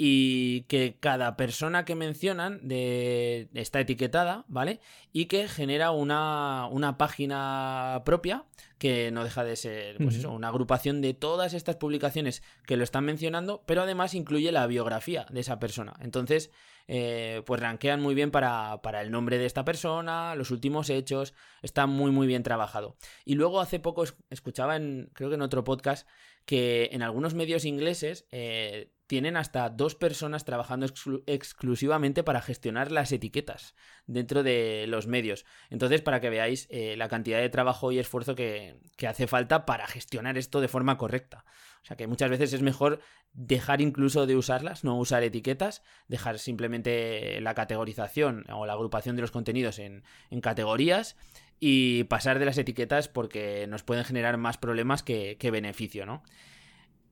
[0.00, 4.80] y que cada persona que mencionan de, está etiquetada, ¿vale?
[5.12, 8.44] Y que genera una, una página propia
[8.78, 12.84] que no deja de ser pues eso, una agrupación de todas estas publicaciones que lo
[12.84, 15.94] están mencionando, pero además incluye la biografía de esa persona.
[16.00, 16.52] Entonces,
[16.86, 21.34] eh, pues rankean muy bien para, para, el nombre de esta persona, los últimos hechos,
[21.60, 22.96] está muy muy bien trabajado.
[23.24, 26.06] Y luego hace poco escuchaba en, creo que en otro podcast,
[26.44, 30.86] que en algunos medios ingleses eh, tienen hasta dos personas trabajando
[31.26, 33.74] exclusivamente para gestionar las etiquetas
[34.06, 35.46] dentro de los medios.
[35.70, 39.86] Entonces, para que veáis eh, la cantidad de trabajo y esfuerzo que, hace falta para
[39.86, 41.44] gestionar esto de forma correcta.
[41.82, 43.00] O sea que muchas veces es mejor
[43.32, 49.22] dejar incluso de usarlas, no usar etiquetas, dejar simplemente la categorización o la agrupación de
[49.22, 51.16] los contenidos en, en categorías
[51.60, 56.22] y pasar de las etiquetas porque nos pueden generar más problemas que, beneficio, ¿no?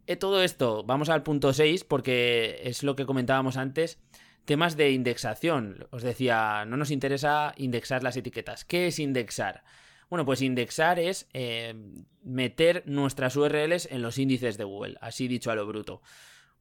[0.07, 3.99] Eh, todo esto, vamos al punto 6 porque es lo que comentábamos antes,
[4.45, 5.89] temas de indexación.
[5.91, 8.65] Os decía, no nos interesa indexar las etiquetas.
[8.65, 9.65] ¿Qué es indexar?
[10.09, 11.75] Bueno, pues indexar es eh,
[12.23, 16.01] meter nuestras URLs en los índices de Google, así dicho a lo bruto.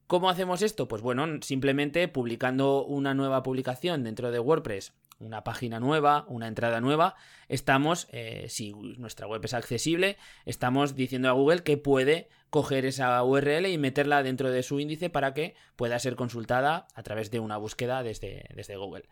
[0.08, 0.88] ¿Cómo hacemos esto?
[0.88, 6.80] Pues bueno, simplemente publicando una nueva publicación dentro de WordPress, una página nueva, una entrada
[6.80, 7.14] nueva,
[7.48, 13.22] estamos, eh, si nuestra web es accesible, estamos diciendo a Google que puede coger esa
[13.22, 17.40] URL y meterla dentro de su índice para que pueda ser consultada a través de
[17.40, 19.04] una búsqueda desde, desde Google.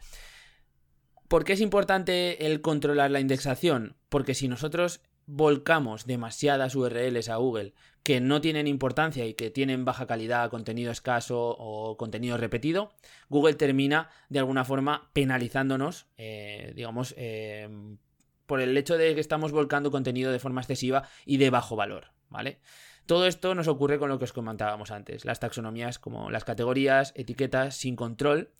[1.29, 3.97] ¿Por qué es importante el controlar la indexación?
[4.09, 9.87] Porque si nosotros volcamos demasiadas URLs a Google que no tienen importancia y que tienen
[9.87, 12.93] baja calidad, contenido escaso o contenido repetido,
[13.31, 17.97] Google termina de alguna forma penalizándonos, eh, digamos, eh,
[18.47, 22.09] por el hecho de que estamos volcando contenido de forma excesiva y de bajo valor,
[22.29, 22.61] ¿vale?
[23.07, 27.13] Todo esto nos ocurre con lo que os comentábamos antes, las taxonomías como las categorías,
[27.17, 28.51] etiquetas sin control,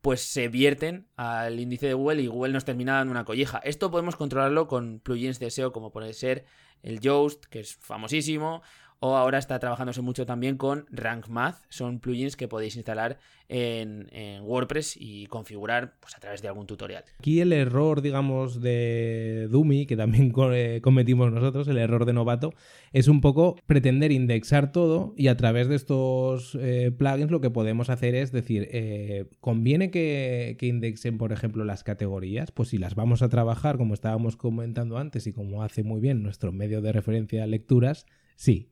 [0.00, 3.58] pues se vierten al índice de Google y Google nos termina dando una colleja.
[3.58, 6.44] Esto podemos controlarlo con plugins de SEO como puede ser
[6.82, 8.62] el Yoast, que es famosísimo,
[9.00, 11.62] o ahora está trabajándose mucho también con Rank Math.
[11.68, 14.08] Son plugins que podéis instalar en,
[14.42, 17.04] WordPress y configurar pues, a través de algún tutorial.
[17.18, 22.54] Aquí el error, digamos, de Dumi, que también eh, cometimos nosotros, el error de novato,
[22.92, 27.50] es un poco pretender indexar todo y a través de estos eh, plugins lo que
[27.50, 32.50] podemos hacer es decir, eh, ¿conviene que, que indexen, por ejemplo, las categorías?
[32.50, 36.22] Pues si las vamos a trabajar, como estábamos comentando antes y como hace muy bien
[36.22, 38.06] nuestro medio de referencia lecturas,
[38.36, 38.70] sí.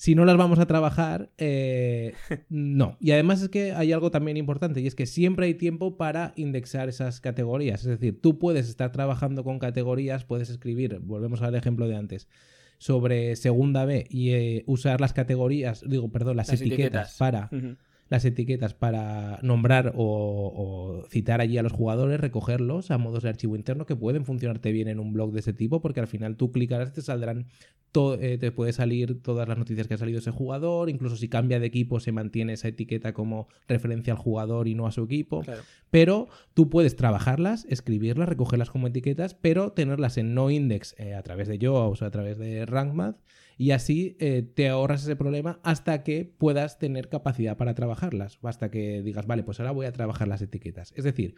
[0.00, 2.14] Si no las vamos a trabajar, eh,
[2.48, 2.96] no.
[3.00, 6.32] Y además es que hay algo también importante y es que siempre hay tiempo para
[6.36, 7.82] indexar esas categorías.
[7.82, 12.28] Es decir, tú puedes estar trabajando con categorías, puedes escribir, volvemos al ejemplo de antes,
[12.78, 17.50] sobre segunda B y eh, usar las categorías, digo, perdón, las, etiquetas, para
[18.10, 23.54] las etiquetas para nombrar o, citar allí a los jugadores, recogerlos a modos de archivo
[23.54, 26.50] interno que pueden funcionarte bien en un blog de ese tipo, porque al final tú
[26.50, 27.46] clicarás, te saldrán,
[27.94, 31.60] eh, te puede salir todas las noticias que ha salido ese jugador, incluso si cambia
[31.60, 35.42] de equipo se mantiene esa etiqueta como referencia al jugador y no a su equipo.
[35.90, 41.22] Pero tú puedes trabajarlas, escribirlas, recogerlas como etiquetas, pero tenerlas en no index eh, a
[41.22, 43.16] través de Yoast o a través de RankMath
[43.60, 48.70] y así eh, te ahorras ese problema hasta que puedas tener capacidad para trabajarlas, hasta
[48.70, 50.94] que digas, vale, pues ahora voy a trabajar las etiquetas.
[50.96, 51.34] Es decir,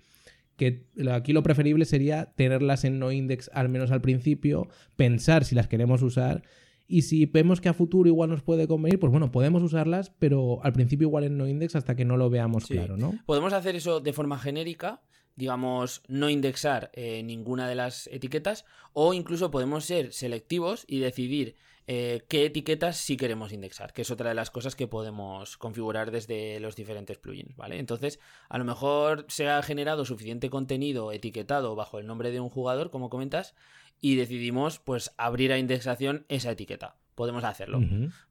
[0.56, 5.56] que aquí lo preferible sería tenerlas en no index al menos al principio, pensar si
[5.56, 6.44] las queremos usar
[6.86, 10.62] y si vemos que a futuro igual nos puede convenir, pues bueno, podemos usarlas, pero
[10.62, 13.18] al principio igual en no index hasta que no lo veamos claro, ¿no?
[13.26, 15.02] Podemos hacer eso de forma genérica,
[15.34, 21.56] digamos, no indexar eh, ninguna de las etiquetas, o incluso podemos ser selectivos y decidir
[21.86, 26.10] eh, qué etiquetas sí queremos indexar, que es otra de las cosas que podemos configurar
[26.10, 27.78] desde los diferentes plugins, ¿vale?
[27.78, 32.50] Entonces, a lo mejor se ha generado suficiente contenido etiquetado bajo el nombre de un
[32.50, 33.54] jugador, como comentas,
[34.00, 37.80] y decidimos pues abrir a indexación esa etiqueta podemos hacerlo,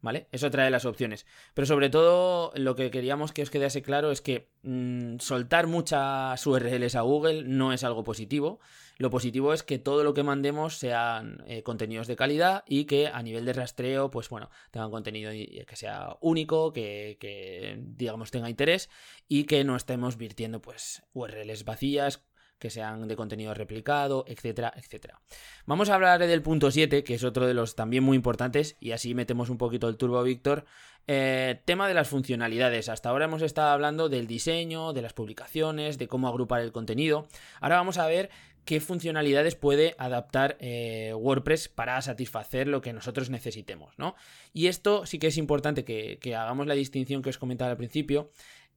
[0.01, 0.27] ¿vale?
[0.31, 1.25] Es otra de las opciones.
[1.53, 6.45] Pero sobre todo lo que queríamos que os quedase claro es que mm, soltar muchas
[6.45, 8.59] URLs a Google no es algo positivo.
[8.97, 13.07] Lo positivo es que todo lo que mandemos sean eh, contenidos de calidad y que
[13.07, 18.49] a nivel de rastreo, pues bueno, tengan contenido que sea único, que, que digamos tenga
[18.49, 18.89] interés
[19.27, 22.23] y que no estemos virtiendo pues URLs vacías
[22.61, 25.19] que sean de contenido replicado, etcétera, etcétera.
[25.65, 28.91] Vamos a hablar del punto 7, que es otro de los también muy importantes, y
[28.91, 30.65] así metemos un poquito el turbo, Víctor.
[31.07, 32.87] Eh, tema de las funcionalidades.
[32.87, 37.27] Hasta ahora hemos estado hablando del diseño, de las publicaciones, de cómo agrupar el contenido.
[37.59, 38.29] Ahora vamos a ver
[38.63, 44.15] qué funcionalidades puede adaptar eh, WordPress para satisfacer lo que nosotros necesitemos, ¿no?
[44.53, 47.77] Y esto sí que es importante que, que hagamos la distinción que os comentaba al
[47.77, 48.29] principio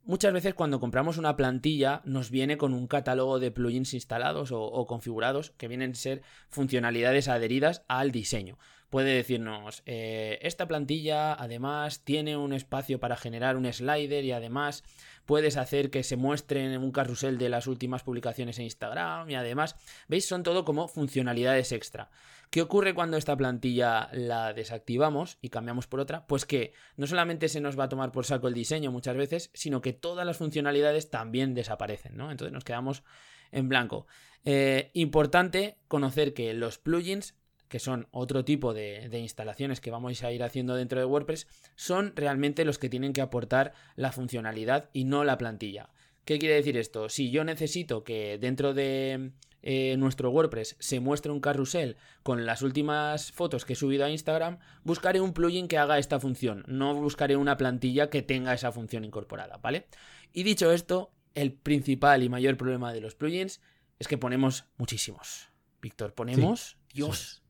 [0.07, 4.87] Muchas veces cuando compramos una plantilla nos viene con un catálogo de plugins instalados o,
[4.87, 8.59] configurados que vienen a ser funcionalidades adheridas al diseño.
[8.90, 14.85] Puede decirnos, eh, esta plantilla además tiene un espacio para generar un slider y además
[15.25, 19.75] puedes hacer que se muestren un carrusel de las últimas publicaciones en Instagram y además,
[20.07, 20.27] ¿veis?
[20.27, 22.11] Son todo como funcionalidades extra.
[22.55, 26.25] ¿Qué ocurre cuando esta plantilla la desactivamos y cambiamos por otra?
[26.29, 29.51] Pues que no solamente se nos va a tomar por saco el diseño muchas veces,
[29.55, 32.31] sino que todas las funcionalidades también desaparecen, ¿no?
[32.31, 33.03] Entonces nos quedamos
[33.51, 34.07] en blanco.
[34.45, 37.35] Eh, importante conocer que los plugins
[37.69, 42.12] que son otro tipo de, instalaciones que vamos a ir haciendo dentro de WordPress, son
[42.14, 45.88] realmente los que tienen que aportar la funcionalidad y no la plantilla.
[46.25, 47.09] ¿Qué quiere decir esto?
[47.09, 49.33] Si yo necesito que dentro de
[49.66, 54.11] eh, nuestro WordPress se muestre un carrusel con las últimas fotos que he subido a
[54.11, 58.72] Instagram, buscaré un plugin que haga esta función, no buscaré una plantilla que tenga esa
[58.72, 59.87] función incorporada, ¿vale?
[60.35, 63.62] Y dicho esto, el principal y mayor problema de los plugins
[63.98, 65.48] es que ponemos muchísimos.
[65.81, 67.42] Víctor, ponemos, Dios,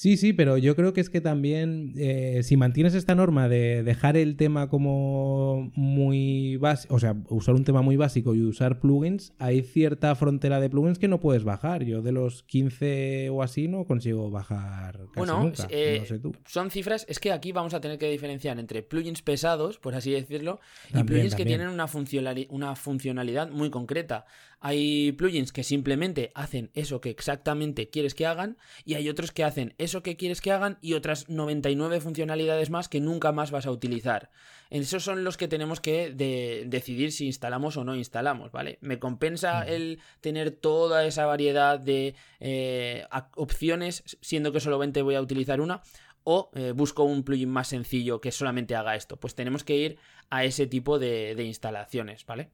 [0.00, 3.82] Sí, sí, pero yo creo que es que también eh, si mantienes esta norma de
[3.82, 8.80] dejar el tema como muy básico, o sea, usar un tema muy básico y usar
[8.80, 11.84] plugins, hay cierta frontera de plugins que no puedes bajar.
[11.84, 15.66] Yo de los 15 o así no consigo bajar casi Bueno, nunca.
[15.68, 16.32] eh, no sé tú.
[16.46, 20.12] son cifras, es que aquí vamos a tener que diferenciar entre plugins pesados, por así
[20.12, 24.24] decirlo, y También, plugins que tienen una, funcionali- una funcionalidad muy concreta.
[24.62, 29.42] Hay plugins que simplemente hacen eso que exactamente quieres que hagan y hay otros que
[29.42, 33.64] hacen eso que quieres que hagan y otras 99 funcionalidades más que nunca más vas
[33.64, 34.30] a utilizar.
[34.68, 38.78] Esos son los que tenemos que de- decidir si instalamos o no instalamos, ¿vale?
[38.82, 45.22] Me compensa el tener toda esa variedad de eh, opciones, siendo que solamente voy a
[45.22, 45.82] utilizar una,
[46.22, 49.16] o eh, busco un plugin más sencillo que solamente haga esto.
[49.18, 52.50] Pues tenemos que ir a ese tipo de, de instalaciones, ¿vale?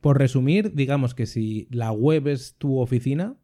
[0.00, 3.36] Por resumir, digamos que si la web es tu oficina,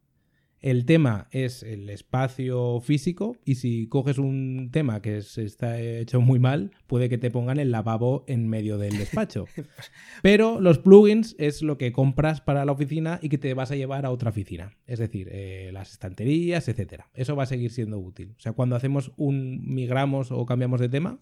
[0.61, 6.21] el tema es el espacio físico y si coges un tema que es- está hecho
[6.21, 9.45] muy mal, puede que te pongan el lavabo en medio del despacho.
[10.23, 13.75] Pero los plugins es lo que compras para la oficina y que te vas a
[13.75, 14.75] llevar a otra oficina.
[14.87, 17.09] Es decir, eh, las estanterías, etcétera.
[17.13, 18.33] Eso va a seguir siendo útil.
[18.37, 21.19] O sea, cuando hacemos un migramos o cambiamos de tema,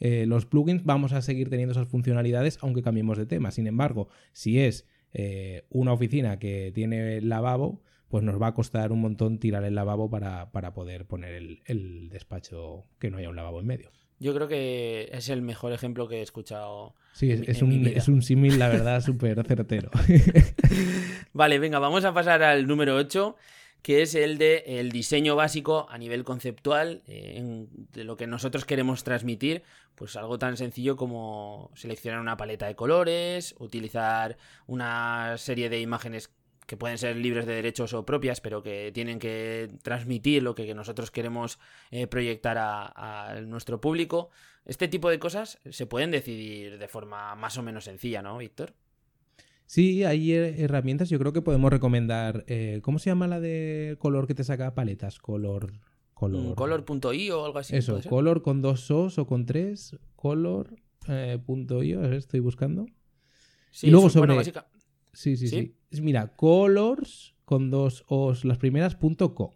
[0.00, 3.50] eh, los plugins vamos a seguir teniendo esas funcionalidades aunque cambiemos de tema.
[3.52, 8.90] Sin embargo, si es eh, una oficina que tiene lavabo, pues nos va a costar
[8.90, 13.28] un montón tirar el lavabo para, para poder poner el, el despacho que no haya
[13.30, 13.90] un lavabo en medio.
[14.18, 16.94] Yo creo que es el mejor ejemplo que he escuchado.
[17.14, 19.90] Sí, es, En- es en mi un, es un símil, la verdad, súper certero.
[21.32, 23.36] Vale, venga, vamos a pasar al número 8,
[23.82, 28.64] que es el de el diseño básico a nivel conceptual, eh, de lo que nosotros
[28.64, 29.62] queremos transmitir,
[29.94, 36.30] pues algo tan sencillo como seleccionar una paleta de colores, utilizar una serie de imágenes
[36.66, 40.72] que pueden ser libres de derechos o propias, pero que tienen que transmitir lo que
[40.72, 41.58] nosotros queremos
[41.90, 44.30] eh, proyectar a, a nuestro público.
[44.64, 48.74] Este tipo de cosas se pueden decidir de forma más o menos sencilla, ¿no, Víctor?
[49.70, 52.42] Sí, hay eh, herramientas, yo creo que podemos recomendar.
[52.48, 55.20] eh, ¿Cómo se llama la de color que te saca paletas?
[55.20, 55.72] Color.
[56.12, 56.42] Color.
[56.42, 57.76] Mm, Color.io o algo así.
[57.76, 59.96] Eso, color con dos os o con tres.
[60.16, 60.74] Color.
[61.06, 61.38] eh,
[62.16, 62.86] estoy buscando.
[63.70, 64.66] Sí, y luego eso- bueno, sobre- básica-
[65.12, 65.76] Sí, sí, ¿Sí?
[66.02, 69.54] Mira, colors con dos os, las primeras punto co.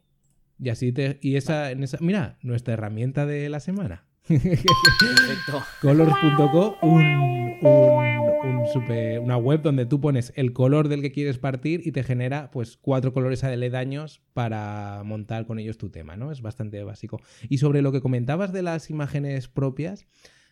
[0.60, 1.18] Y así te.
[1.22, 1.98] Y esa, en esa.
[2.00, 4.06] Mira, nuestra herramienta de la semana.
[5.82, 7.02] Colors.co, un,
[9.20, 12.78] una web donde tú pones el color del que quieres partir y te genera pues
[12.78, 16.32] cuatro colores aledaños para montar con ellos tu tema, ¿no?
[16.32, 17.20] Es bastante básico.
[17.48, 20.06] Y sobre lo que comentabas de las imágenes propias,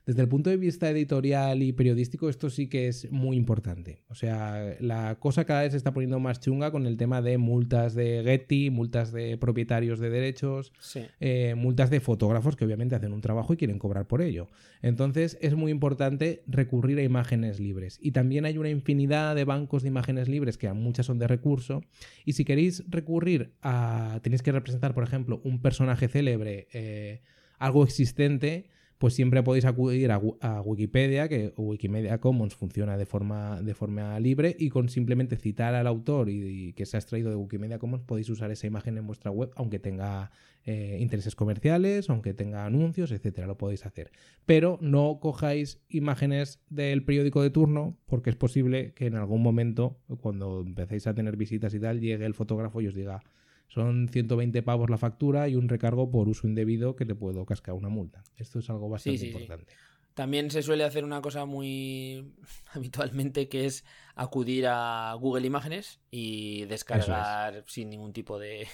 [0.05, 4.03] desde el punto de vista editorial y periodístico, esto sí que es muy importante.
[4.09, 7.38] O sea, la cosa cada vez se está poniendo más chunga con el tema de
[7.38, 11.03] multas de Getty, multas de propietarios de derechos, Sí.
[11.21, 14.49] eh, multas de fotógrafos que obviamente hacen un trabajo y quieren cobrar por ello.
[14.83, 17.99] Entonces es muy importante recurrir a imágenes libres.
[18.03, 21.29] Y también hay una infinidad de bancos de imágenes libres que a muchas son de
[21.29, 21.83] recurso.
[22.25, 24.19] Y si queréis recurrir a...
[24.23, 27.21] tenéis que representar, por ejemplo, un personaje célebre, eh,
[27.59, 28.67] algo existente,
[29.03, 33.75] pues siempre podéis acudir a, Wi- a Wikipedia, que Wikimedia Commons funciona de forma, de
[33.75, 37.35] forma libre, y con simplemente citar al autor y, y que se ha extraído de
[37.35, 40.31] Wikimedia Commons podéis usar esa imagen en vuestra web, aunque tenga
[40.65, 44.12] eh, intereses comerciales, aunque tenga anuncios, etcétera, lo podéis hacer.
[44.47, 49.99] Pero no cojáis imágenes del periódico de turno, porque es posible que en algún momento,
[50.21, 53.25] cuando empecéis a tener visitas y tal, llegue el fotógrafo y os diga.
[53.72, 57.74] Son 120 pavos la factura y un recargo por uso indebido que te puedo cascar
[57.74, 58.22] una multa.
[58.37, 59.32] Esto es algo bastante sí, sí.
[59.32, 59.72] importante.
[60.12, 62.35] También se suele hacer una cosa muy
[62.74, 68.66] habitualmente que es acudir a Google Imágenes y descargar sin ningún tipo de.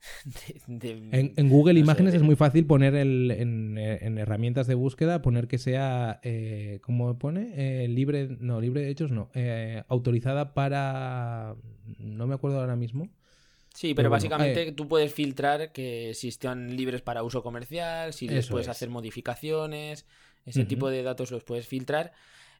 [0.66, 3.78] de- de- En, en Google no sé, Imágenes de- es muy fácil poner el, en,
[3.78, 7.52] en herramientas de búsqueda, poner que sea, eh, ¿cómo pone?
[7.56, 9.30] Eh, libre, no, libre de hechos, no.
[9.34, 11.56] eh, autorizada para...
[11.98, 13.08] No me acuerdo ahora mismo.
[13.78, 17.44] Sí, pero, pero bueno, básicamente eh, tú puedes filtrar que si están libres para uso
[17.44, 18.72] comercial, si les puedes es.
[18.72, 20.04] hacer modificaciones,
[20.44, 22.12] ese tipo de datos los puedes filtrar.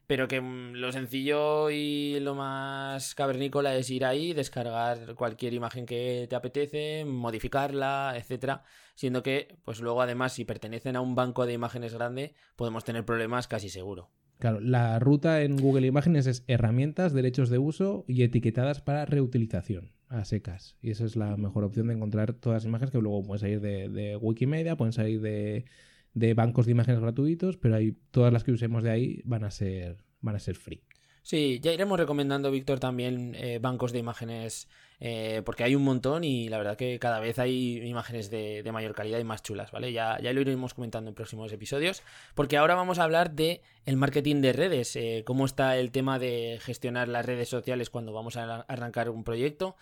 [0.07, 5.85] Pero que mm, lo sencillo y lo más cavernícola es ir ahí, descargar cualquier imagen
[5.85, 8.63] que te apetece, modificarla, etcétera.
[8.95, 13.03] Siendo que, pues luego además, si pertenecen a un banco de imágenes grande, podemos tener
[13.03, 14.09] problemas casi seguro.
[14.39, 19.91] Claro, la ruta en Google Imágenes es herramientas, derechos de uso y etiquetadas para reutilización
[20.07, 20.77] a secas.
[20.81, 23.59] Y esa es la mejor opción de encontrar todas las imágenes que luego pueden salir
[23.59, 25.65] de, Wikimedia, pueden salir de,
[26.13, 29.51] de bancos de imágenes gratuitos, pero hay, todas las que usemos de ahí van a
[29.51, 30.83] ser, van a ser free.
[31.21, 34.69] Sí, ya iremos recomendando, Víctor, también eh, bancos de imágenes
[35.01, 38.93] eh, porque hay un montón y la verdad que cada vez hay imágenes de, mayor
[38.93, 39.93] calidad y más chulas, ¿vale?
[39.93, 42.03] Ya, ya lo iremos comentando en próximos episodios,
[42.35, 46.19] porque ahora vamos a hablar de el marketing de redes, eh, cómo está el tema
[46.19, 49.75] de gestionar las redes sociales cuando vamos a arrancar un proyecto.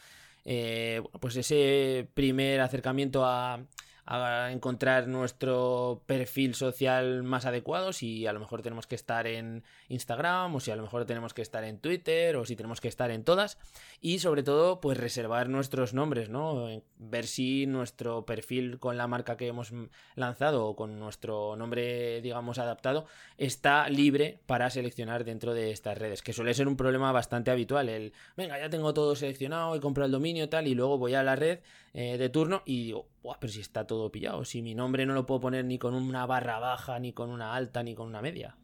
[0.49, 3.59] Eh, pues ese primer acercamiento a,
[4.07, 9.63] a encontrar nuestro perfil social más adecuado, si a lo mejor tenemos que estar en
[9.89, 12.87] Instagram o si a lo mejor tenemos que estar en Twitter o si tenemos que
[12.87, 13.57] estar en todas
[13.99, 16.81] y sobre todo pues reservar nuestros nombres, ¿no?
[16.97, 19.73] Ver si nuestro perfil con la marca que hemos
[20.15, 23.05] lanzado o con nuestro nombre digamos adaptado
[23.37, 27.89] está libre para seleccionar dentro de estas redes, que suele ser un problema bastante habitual,
[27.89, 31.23] el venga ya tengo todo seleccionado y compro el dominio tal y luego voy a
[31.23, 31.59] la red
[31.93, 33.07] eh, de turno y digo,
[33.39, 36.25] pero si está todo pillado, si mi nombre no lo puedo poner ni con una
[36.25, 38.55] barra baja, ni con una alta, ni con una media.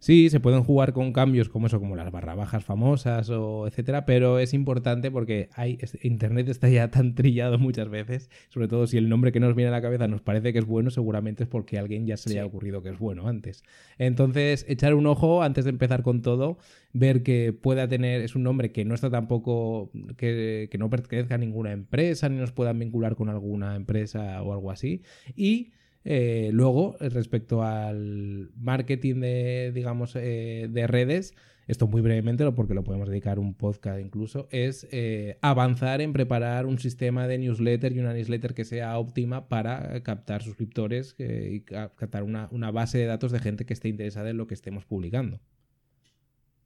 [0.00, 4.06] Sí, se pueden jugar con cambios como eso, como las barra bajas famosas o etcétera,
[4.06, 8.96] pero es importante porque hay, Internet está ya tan trillado muchas veces, sobre todo si
[8.96, 11.50] el nombre que nos viene a la cabeza nos parece que es bueno, seguramente es
[11.50, 13.62] porque a alguien ya se le ha ocurrido que es bueno antes.
[13.98, 16.56] Entonces, echar un ojo antes de empezar con todo,
[16.94, 21.34] ver que pueda tener, es un nombre que no está tampoco, que, que no pertenezca
[21.34, 25.02] a ninguna empresa, ni nos puedan vincular con alguna empresa o algo así,
[25.36, 25.72] y
[26.04, 31.34] eh, luego, respecto al marketing de, digamos, eh, de redes,
[31.66, 36.66] esto muy brevemente, porque lo podemos dedicar un podcast incluso, es eh, avanzar en preparar
[36.66, 42.22] un sistema de newsletter y una newsletter que sea óptima para captar suscriptores y captar
[42.22, 45.40] una, una base de datos de gente que esté interesada en lo que estemos publicando.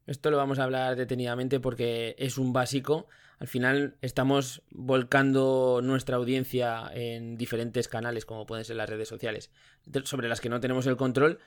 [0.06, 3.08] Esto lo vamos a hablar detenidamente porque es un básico.
[3.44, 9.50] Al final estamos volcando nuestra audiencia en diferentes canales, como pueden ser las redes sociales,
[10.04, 11.40] sobre las que no tenemos el control.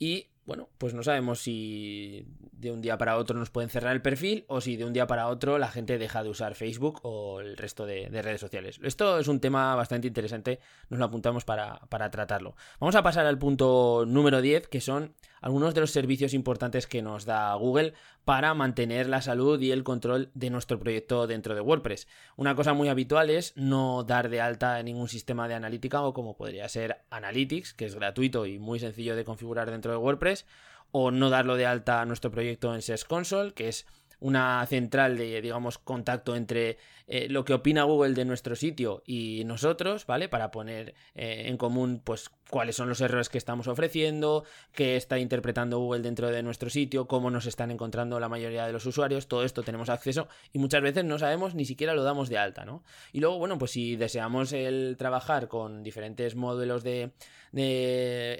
[0.00, 4.02] Y bueno, pues no sabemos si de un día para otro nos pueden cerrar el
[4.02, 7.40] perfil o si de un día para otro la gente deja de usar Facebook o
[7.40, 8.80] el resto de, redes sociales.
[8.82, 12.56] Esto es un tema bastante interesante, nos lo apuntamos para, para, tratarlo.
[12.80, 17.02] Vamos a pasar al punto número 10, que son algunos de los servicios importantes que
[17.02, 17.94] nos da Google
[18.26, 22.08] para mantener la salud y el control de nuestro proyecto dentro de WordPress.
[22.34, 26.36] Una cosa muy habitual es no dar de alta ningún sistema de analítica o como
[26.36, 30.44] podría ser Analytics, que es gratuito y muy sencillo de configurar dentro de WordPress,
[30.90, 33.86] o no darlo de alta a nuestro proyecto en Search Console, que es
[34.20, 39.44] una central de, digamos, contacto entre eh, lo que opina Google de nuestro sitio y
[39.44, 40.28] nosotros, ¿vale?
[40.28, 45.18] Para poner eh, en común, pues, cuáles son los errores que estamos ofreciendo, qué está
[45.18, 49.26] interpretando Google dentro de nuestro sitio, cómo nos están encontrando la mayoría de los usuarios,
[49.28, 52.64] todo esto tenemos acceso y muchas veces no sabemos ni siquiera lo damos de alta,
[52.64, 52.82] ¿no?
[53.12, 57.12] Y luego, bueno, pues si deseamos el trabajar con diferentes modelos de,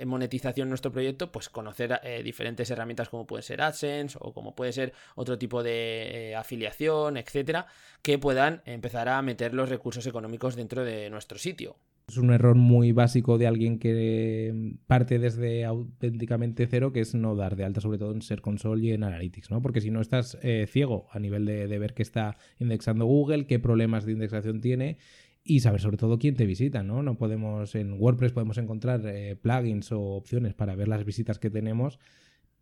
[0.05, 4.55] monetización en nuestro proyecto, pues conocer eh, diferentes herramientas como puede ser AdSense o como
[4.55, 7.67] puede ser otro tipo de eh, afiliación, etcétera,
[8.03, 11.77] que puedan empezar a meter los recursos económicos dentro de nuestro sitio.
[12.09, 17.35] Es un error muy básico de alguien que parte desde auténticamente cero, que es no
[17.35, 19.61] dar de alta, sobre todo en Ser Console y en Analytics, ¿no?
[19.61, 23.59] Porque si no estás eh, ciego a nivel de, ver qué está indexando Google, qué
[23.59, 24.99] problemas de indexación tiene
[25.43, 27.03] y saber sobre todo quién te visita, ¿no?
[27.03, 31.51] No podemos, en WordPress podemos encontrar eh, plugins o opciones para ver las visitas que
[31.51, 31.99] tenemos,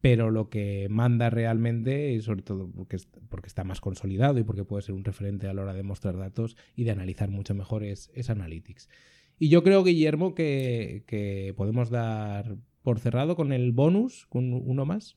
[0.05, 2.98] pero lo que manda realmente, y sobre todo porque,
[3.30, 6.18] porque está más consolidado y porque puede ser un referente a la hora de mostrar
[6.18, 8.90] datos y de analizar mucho mejor, es, es Analytics.
[9.38, 15.16] Y yo creo, Guillermo, que, podemos dar por cerrado con el bonus, con uno más.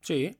[0.00, 0.38] Sí.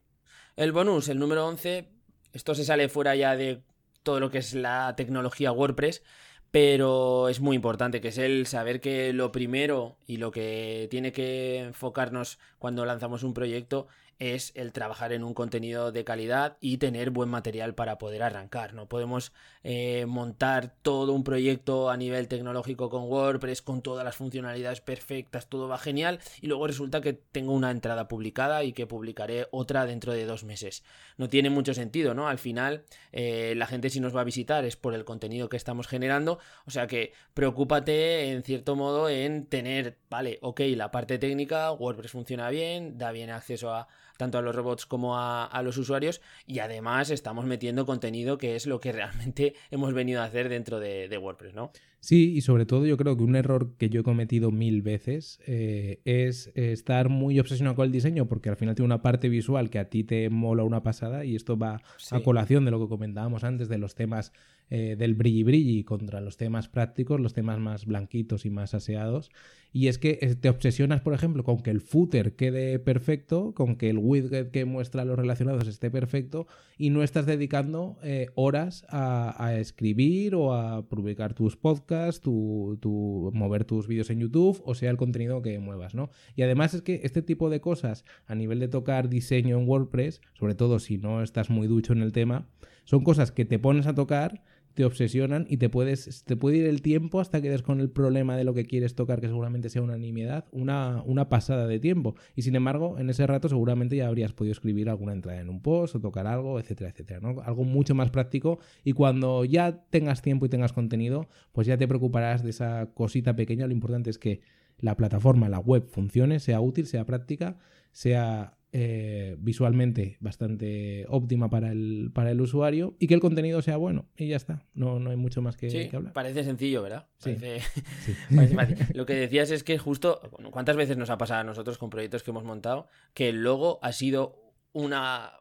[0.55, 1.89] El bonus, el número 11,
[2.33, 3.65] esto se sale fuera ya de
[4.05, 6.05] todo lo que es la tecnología WordPress,
[6.51, 11.13] pero es muy importante, que es el saber que lo primero y lo que tiene
[11.13, 13.89] que enfocarnos cuando lanzamos un proyecto
[14.19, 18.75] es el trabajar en un contenido de calidad y tener buen material para poder arrancar.
[18.75, 24.17] No podemos eh, montar todo un proyecto a nivel tecnológico con WordPress, con todas las
[24.17, 28.87] funcionalidades perfectas, todo va genial, y luego resulta que tengo una entrada publicada y que
[28.87, 30.83] publicaré otra dentro de dos meses.
[31.17, 32.29] No tiene mucho sentido, ¿no?
[32.29, 35.57] Al final, eh, la gente si nos va a visitar es por el contenido que
[35.57, 41.19] estamos generando, o sea que preocúpate en cierto modo en tener, vale, ok, la parte
[41.19, 45.79] técnica, WordPress funciona bien, da bien acceso a tanto a los robots como a, los
[45.79, 50.49] usuarios y además estamos metiendo contenido que es lo que realmente hemos venido a hacer
[50.49, 51.73] dentro de, WordPress, ¿no?
[51.99, 55.41] Sí, y sobre todo yo creo que un error que yo he cometido mil veces
[55.47, 59.71] eh, es estar muy obsesionado con el diseño, porque al final tiene una parte visual
[59.71, 62.89] que a ti te mola una pasada y esto va a colación de lo que
[62.89, 64.33] comentábamos antes de los temas
[64.69, 69.31] eh, del brilli brilli contra los temas prácticos, los temas más blanquitos y más aseados.
[69.73, 73.91] Y es que te obsesionas, por ejemplo, con que el footer quede perfecto, con que
[73.91, 76.47] el widget que muestra los relacionados esté perfecto
[76.79, 83.65] y no estás dedicando eh, horas a, escribir o a publicar tus podcasts, tu, mover
[83.65, 86.11] tus vídeos en YouTube o sea el contenido que muevas, ¿no?
[86.35, 90.23] Y además es que este tipo de cosas a nivel de tocar diseño en WordPress,
[90.39, 92.49] sobre todo si no estás muy ducho en el tema,
[92.85, 94.43] son cosas que te pones a tocar
[94.77, 97.89] te obsesionan y te puedes te puede ir el tiempo hasta que des con el
[97.89, 101.81] problema de lo que quieres tocar, que seguramente sea una nimiedad, una, una pasada de
[101.81, 102.15] tiempo.
[102.35, 105.63] Y sin embargo, en ese rato seguramente ya habrías podido escribir alguna entrada en un
[105.63, 107.21] post o tocar algo, etcétera, etcétera.
[107.21, 107.41] ¿no?
[107.41, 111.89] Algo mucho más práctico y cuando ya tengas tiempo y tengas contenido, pues ya te
[111.89, 113.67] preocuparás de esa cosita pequeña.
[113.67, 114.43] Lo importante es que
[114.79, 117.57] la plataforma, la web funcione, sea útil, sea práctica,
[117.93, 123.79] sea eh, visualmente bastante óptima para el, para el usuario y que el contenido sea
[123.79, 124.05] bueno.
[124.19, 124.67] Y ya está.
[124.75, 126.13] No, no hay mucho más que, sí, hablar.
[126.13, 127.07] Parece sencillo, ¿verdad?
[128.93, 130.21] Lo que decías es que justo,
[130.51, 133.79] ¿cuántas veces nos ha pasado a nosotros con proyectos que hemos montado que el logo
[133.81, 135.33] ha sido una,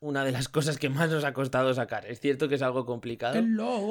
[0.00, 2.04] una de las cosas que más nos ha costado sacar.
[2.04, 3.42] Es cierto que es algo complicado,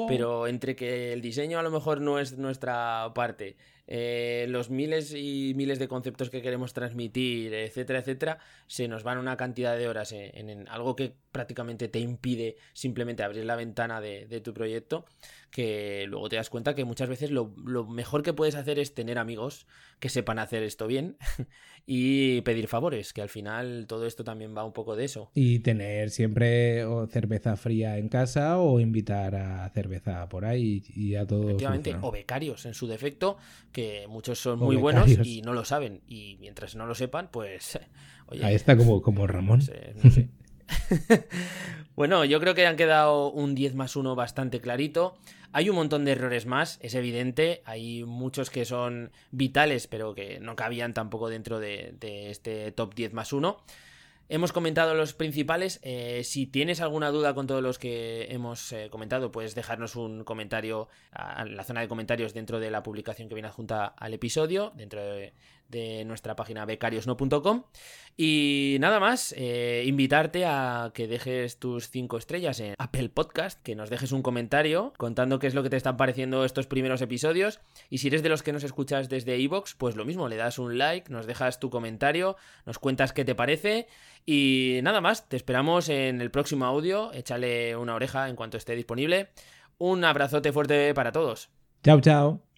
[0.06, 3.56] pero entre que el diseño a lo mejor no es nuestra parte,
[3.86, 9.18] eh, los miles y miles de conceptos que queremos transmitir, etcétera, etcétera, se nos van
[9.18, 14.40] una cantidad de horas en, algo que prácticamente te impide simplemente abrir la ventana de,
[14.40, 15.04] tu proyecto,
[15.50, 17.52] que luego te das cuenta que muchas veces lo,
[17.86, 19.66] mejor que puedes hacer es tener amigos
[20.00, 21.16] que sepan hacer esto bien
[21.86, 25.30] y pedir favores, que al final todo esto también va un poco de eso.
[25.34, 31.26] Y tener siempre cerveza fría en casa o invitar a cerveza por ahí y a
[31.26, 31.46] todos.
[31.46, 33.36] Efectivamente, o becarios en su defecto
[33.74, 36.00] que muchos son muy buenos y no lo saben.
[36.06, 37.78] Y mientras no lo sepan, pues.
[38.42, 39.60] Ahí está como, como Ramón.
[41.96, 45.16] bueno, yo creo que han quedado un 10 más 1 bastante clarito.
[45.52, 47.62] Hay un montón de errores más, es evidente.
[47.64, 52.94] Hay muchos que son vitales, pero que no cabían tampoco dentro de, de este top
[52.94, 53.56] 10 más 1.
[54.28, 55.80] Hemos comentado los principales.
[55.82, 60.24] Eh, si tienes alguna duda con todos los que hemos eh, comentado, puedes dejarnos un
[60.24, 60.88] comentario
[61.38, 65.04] en la zona de comentarios dentro de la publicación que viene adjunta al episodio, dentro
[65.04, 65.34] de,
[65.68, 67.64] de nuestra página becariosno.com.
[68.16, 73.74] Y nada más, eh, invitarte a que dejes tus 5 estrellas en Apple Podcast, que
[73.74, 77.60] nos dejes un comentario contando qué es lo que te están pareciendo estos primeros episodios.
[77.90, 80.58] Y si eres de los que nos escuchas desde iVoox, pues lo mismo, le das
[80.60, 82.36] un like, nos dejas tu comentario,
[82.66, 83.88] nos cuentas qué te parece.
[84.24, 88.76] Y nada más, te esperamos en el próximo audio, échale una oreja en cuanto esté
[88.76, 89.30] disponible.
[89.78, 91.50] Un abrazote fuerte para todos.
[91.82, 92.53] Chao, chao.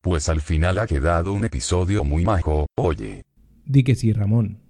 [0.00, 3.24] Pues al final ha quedado un episodio muy majo, oye.
[3.64, 4.60] Di que sí, Ramón.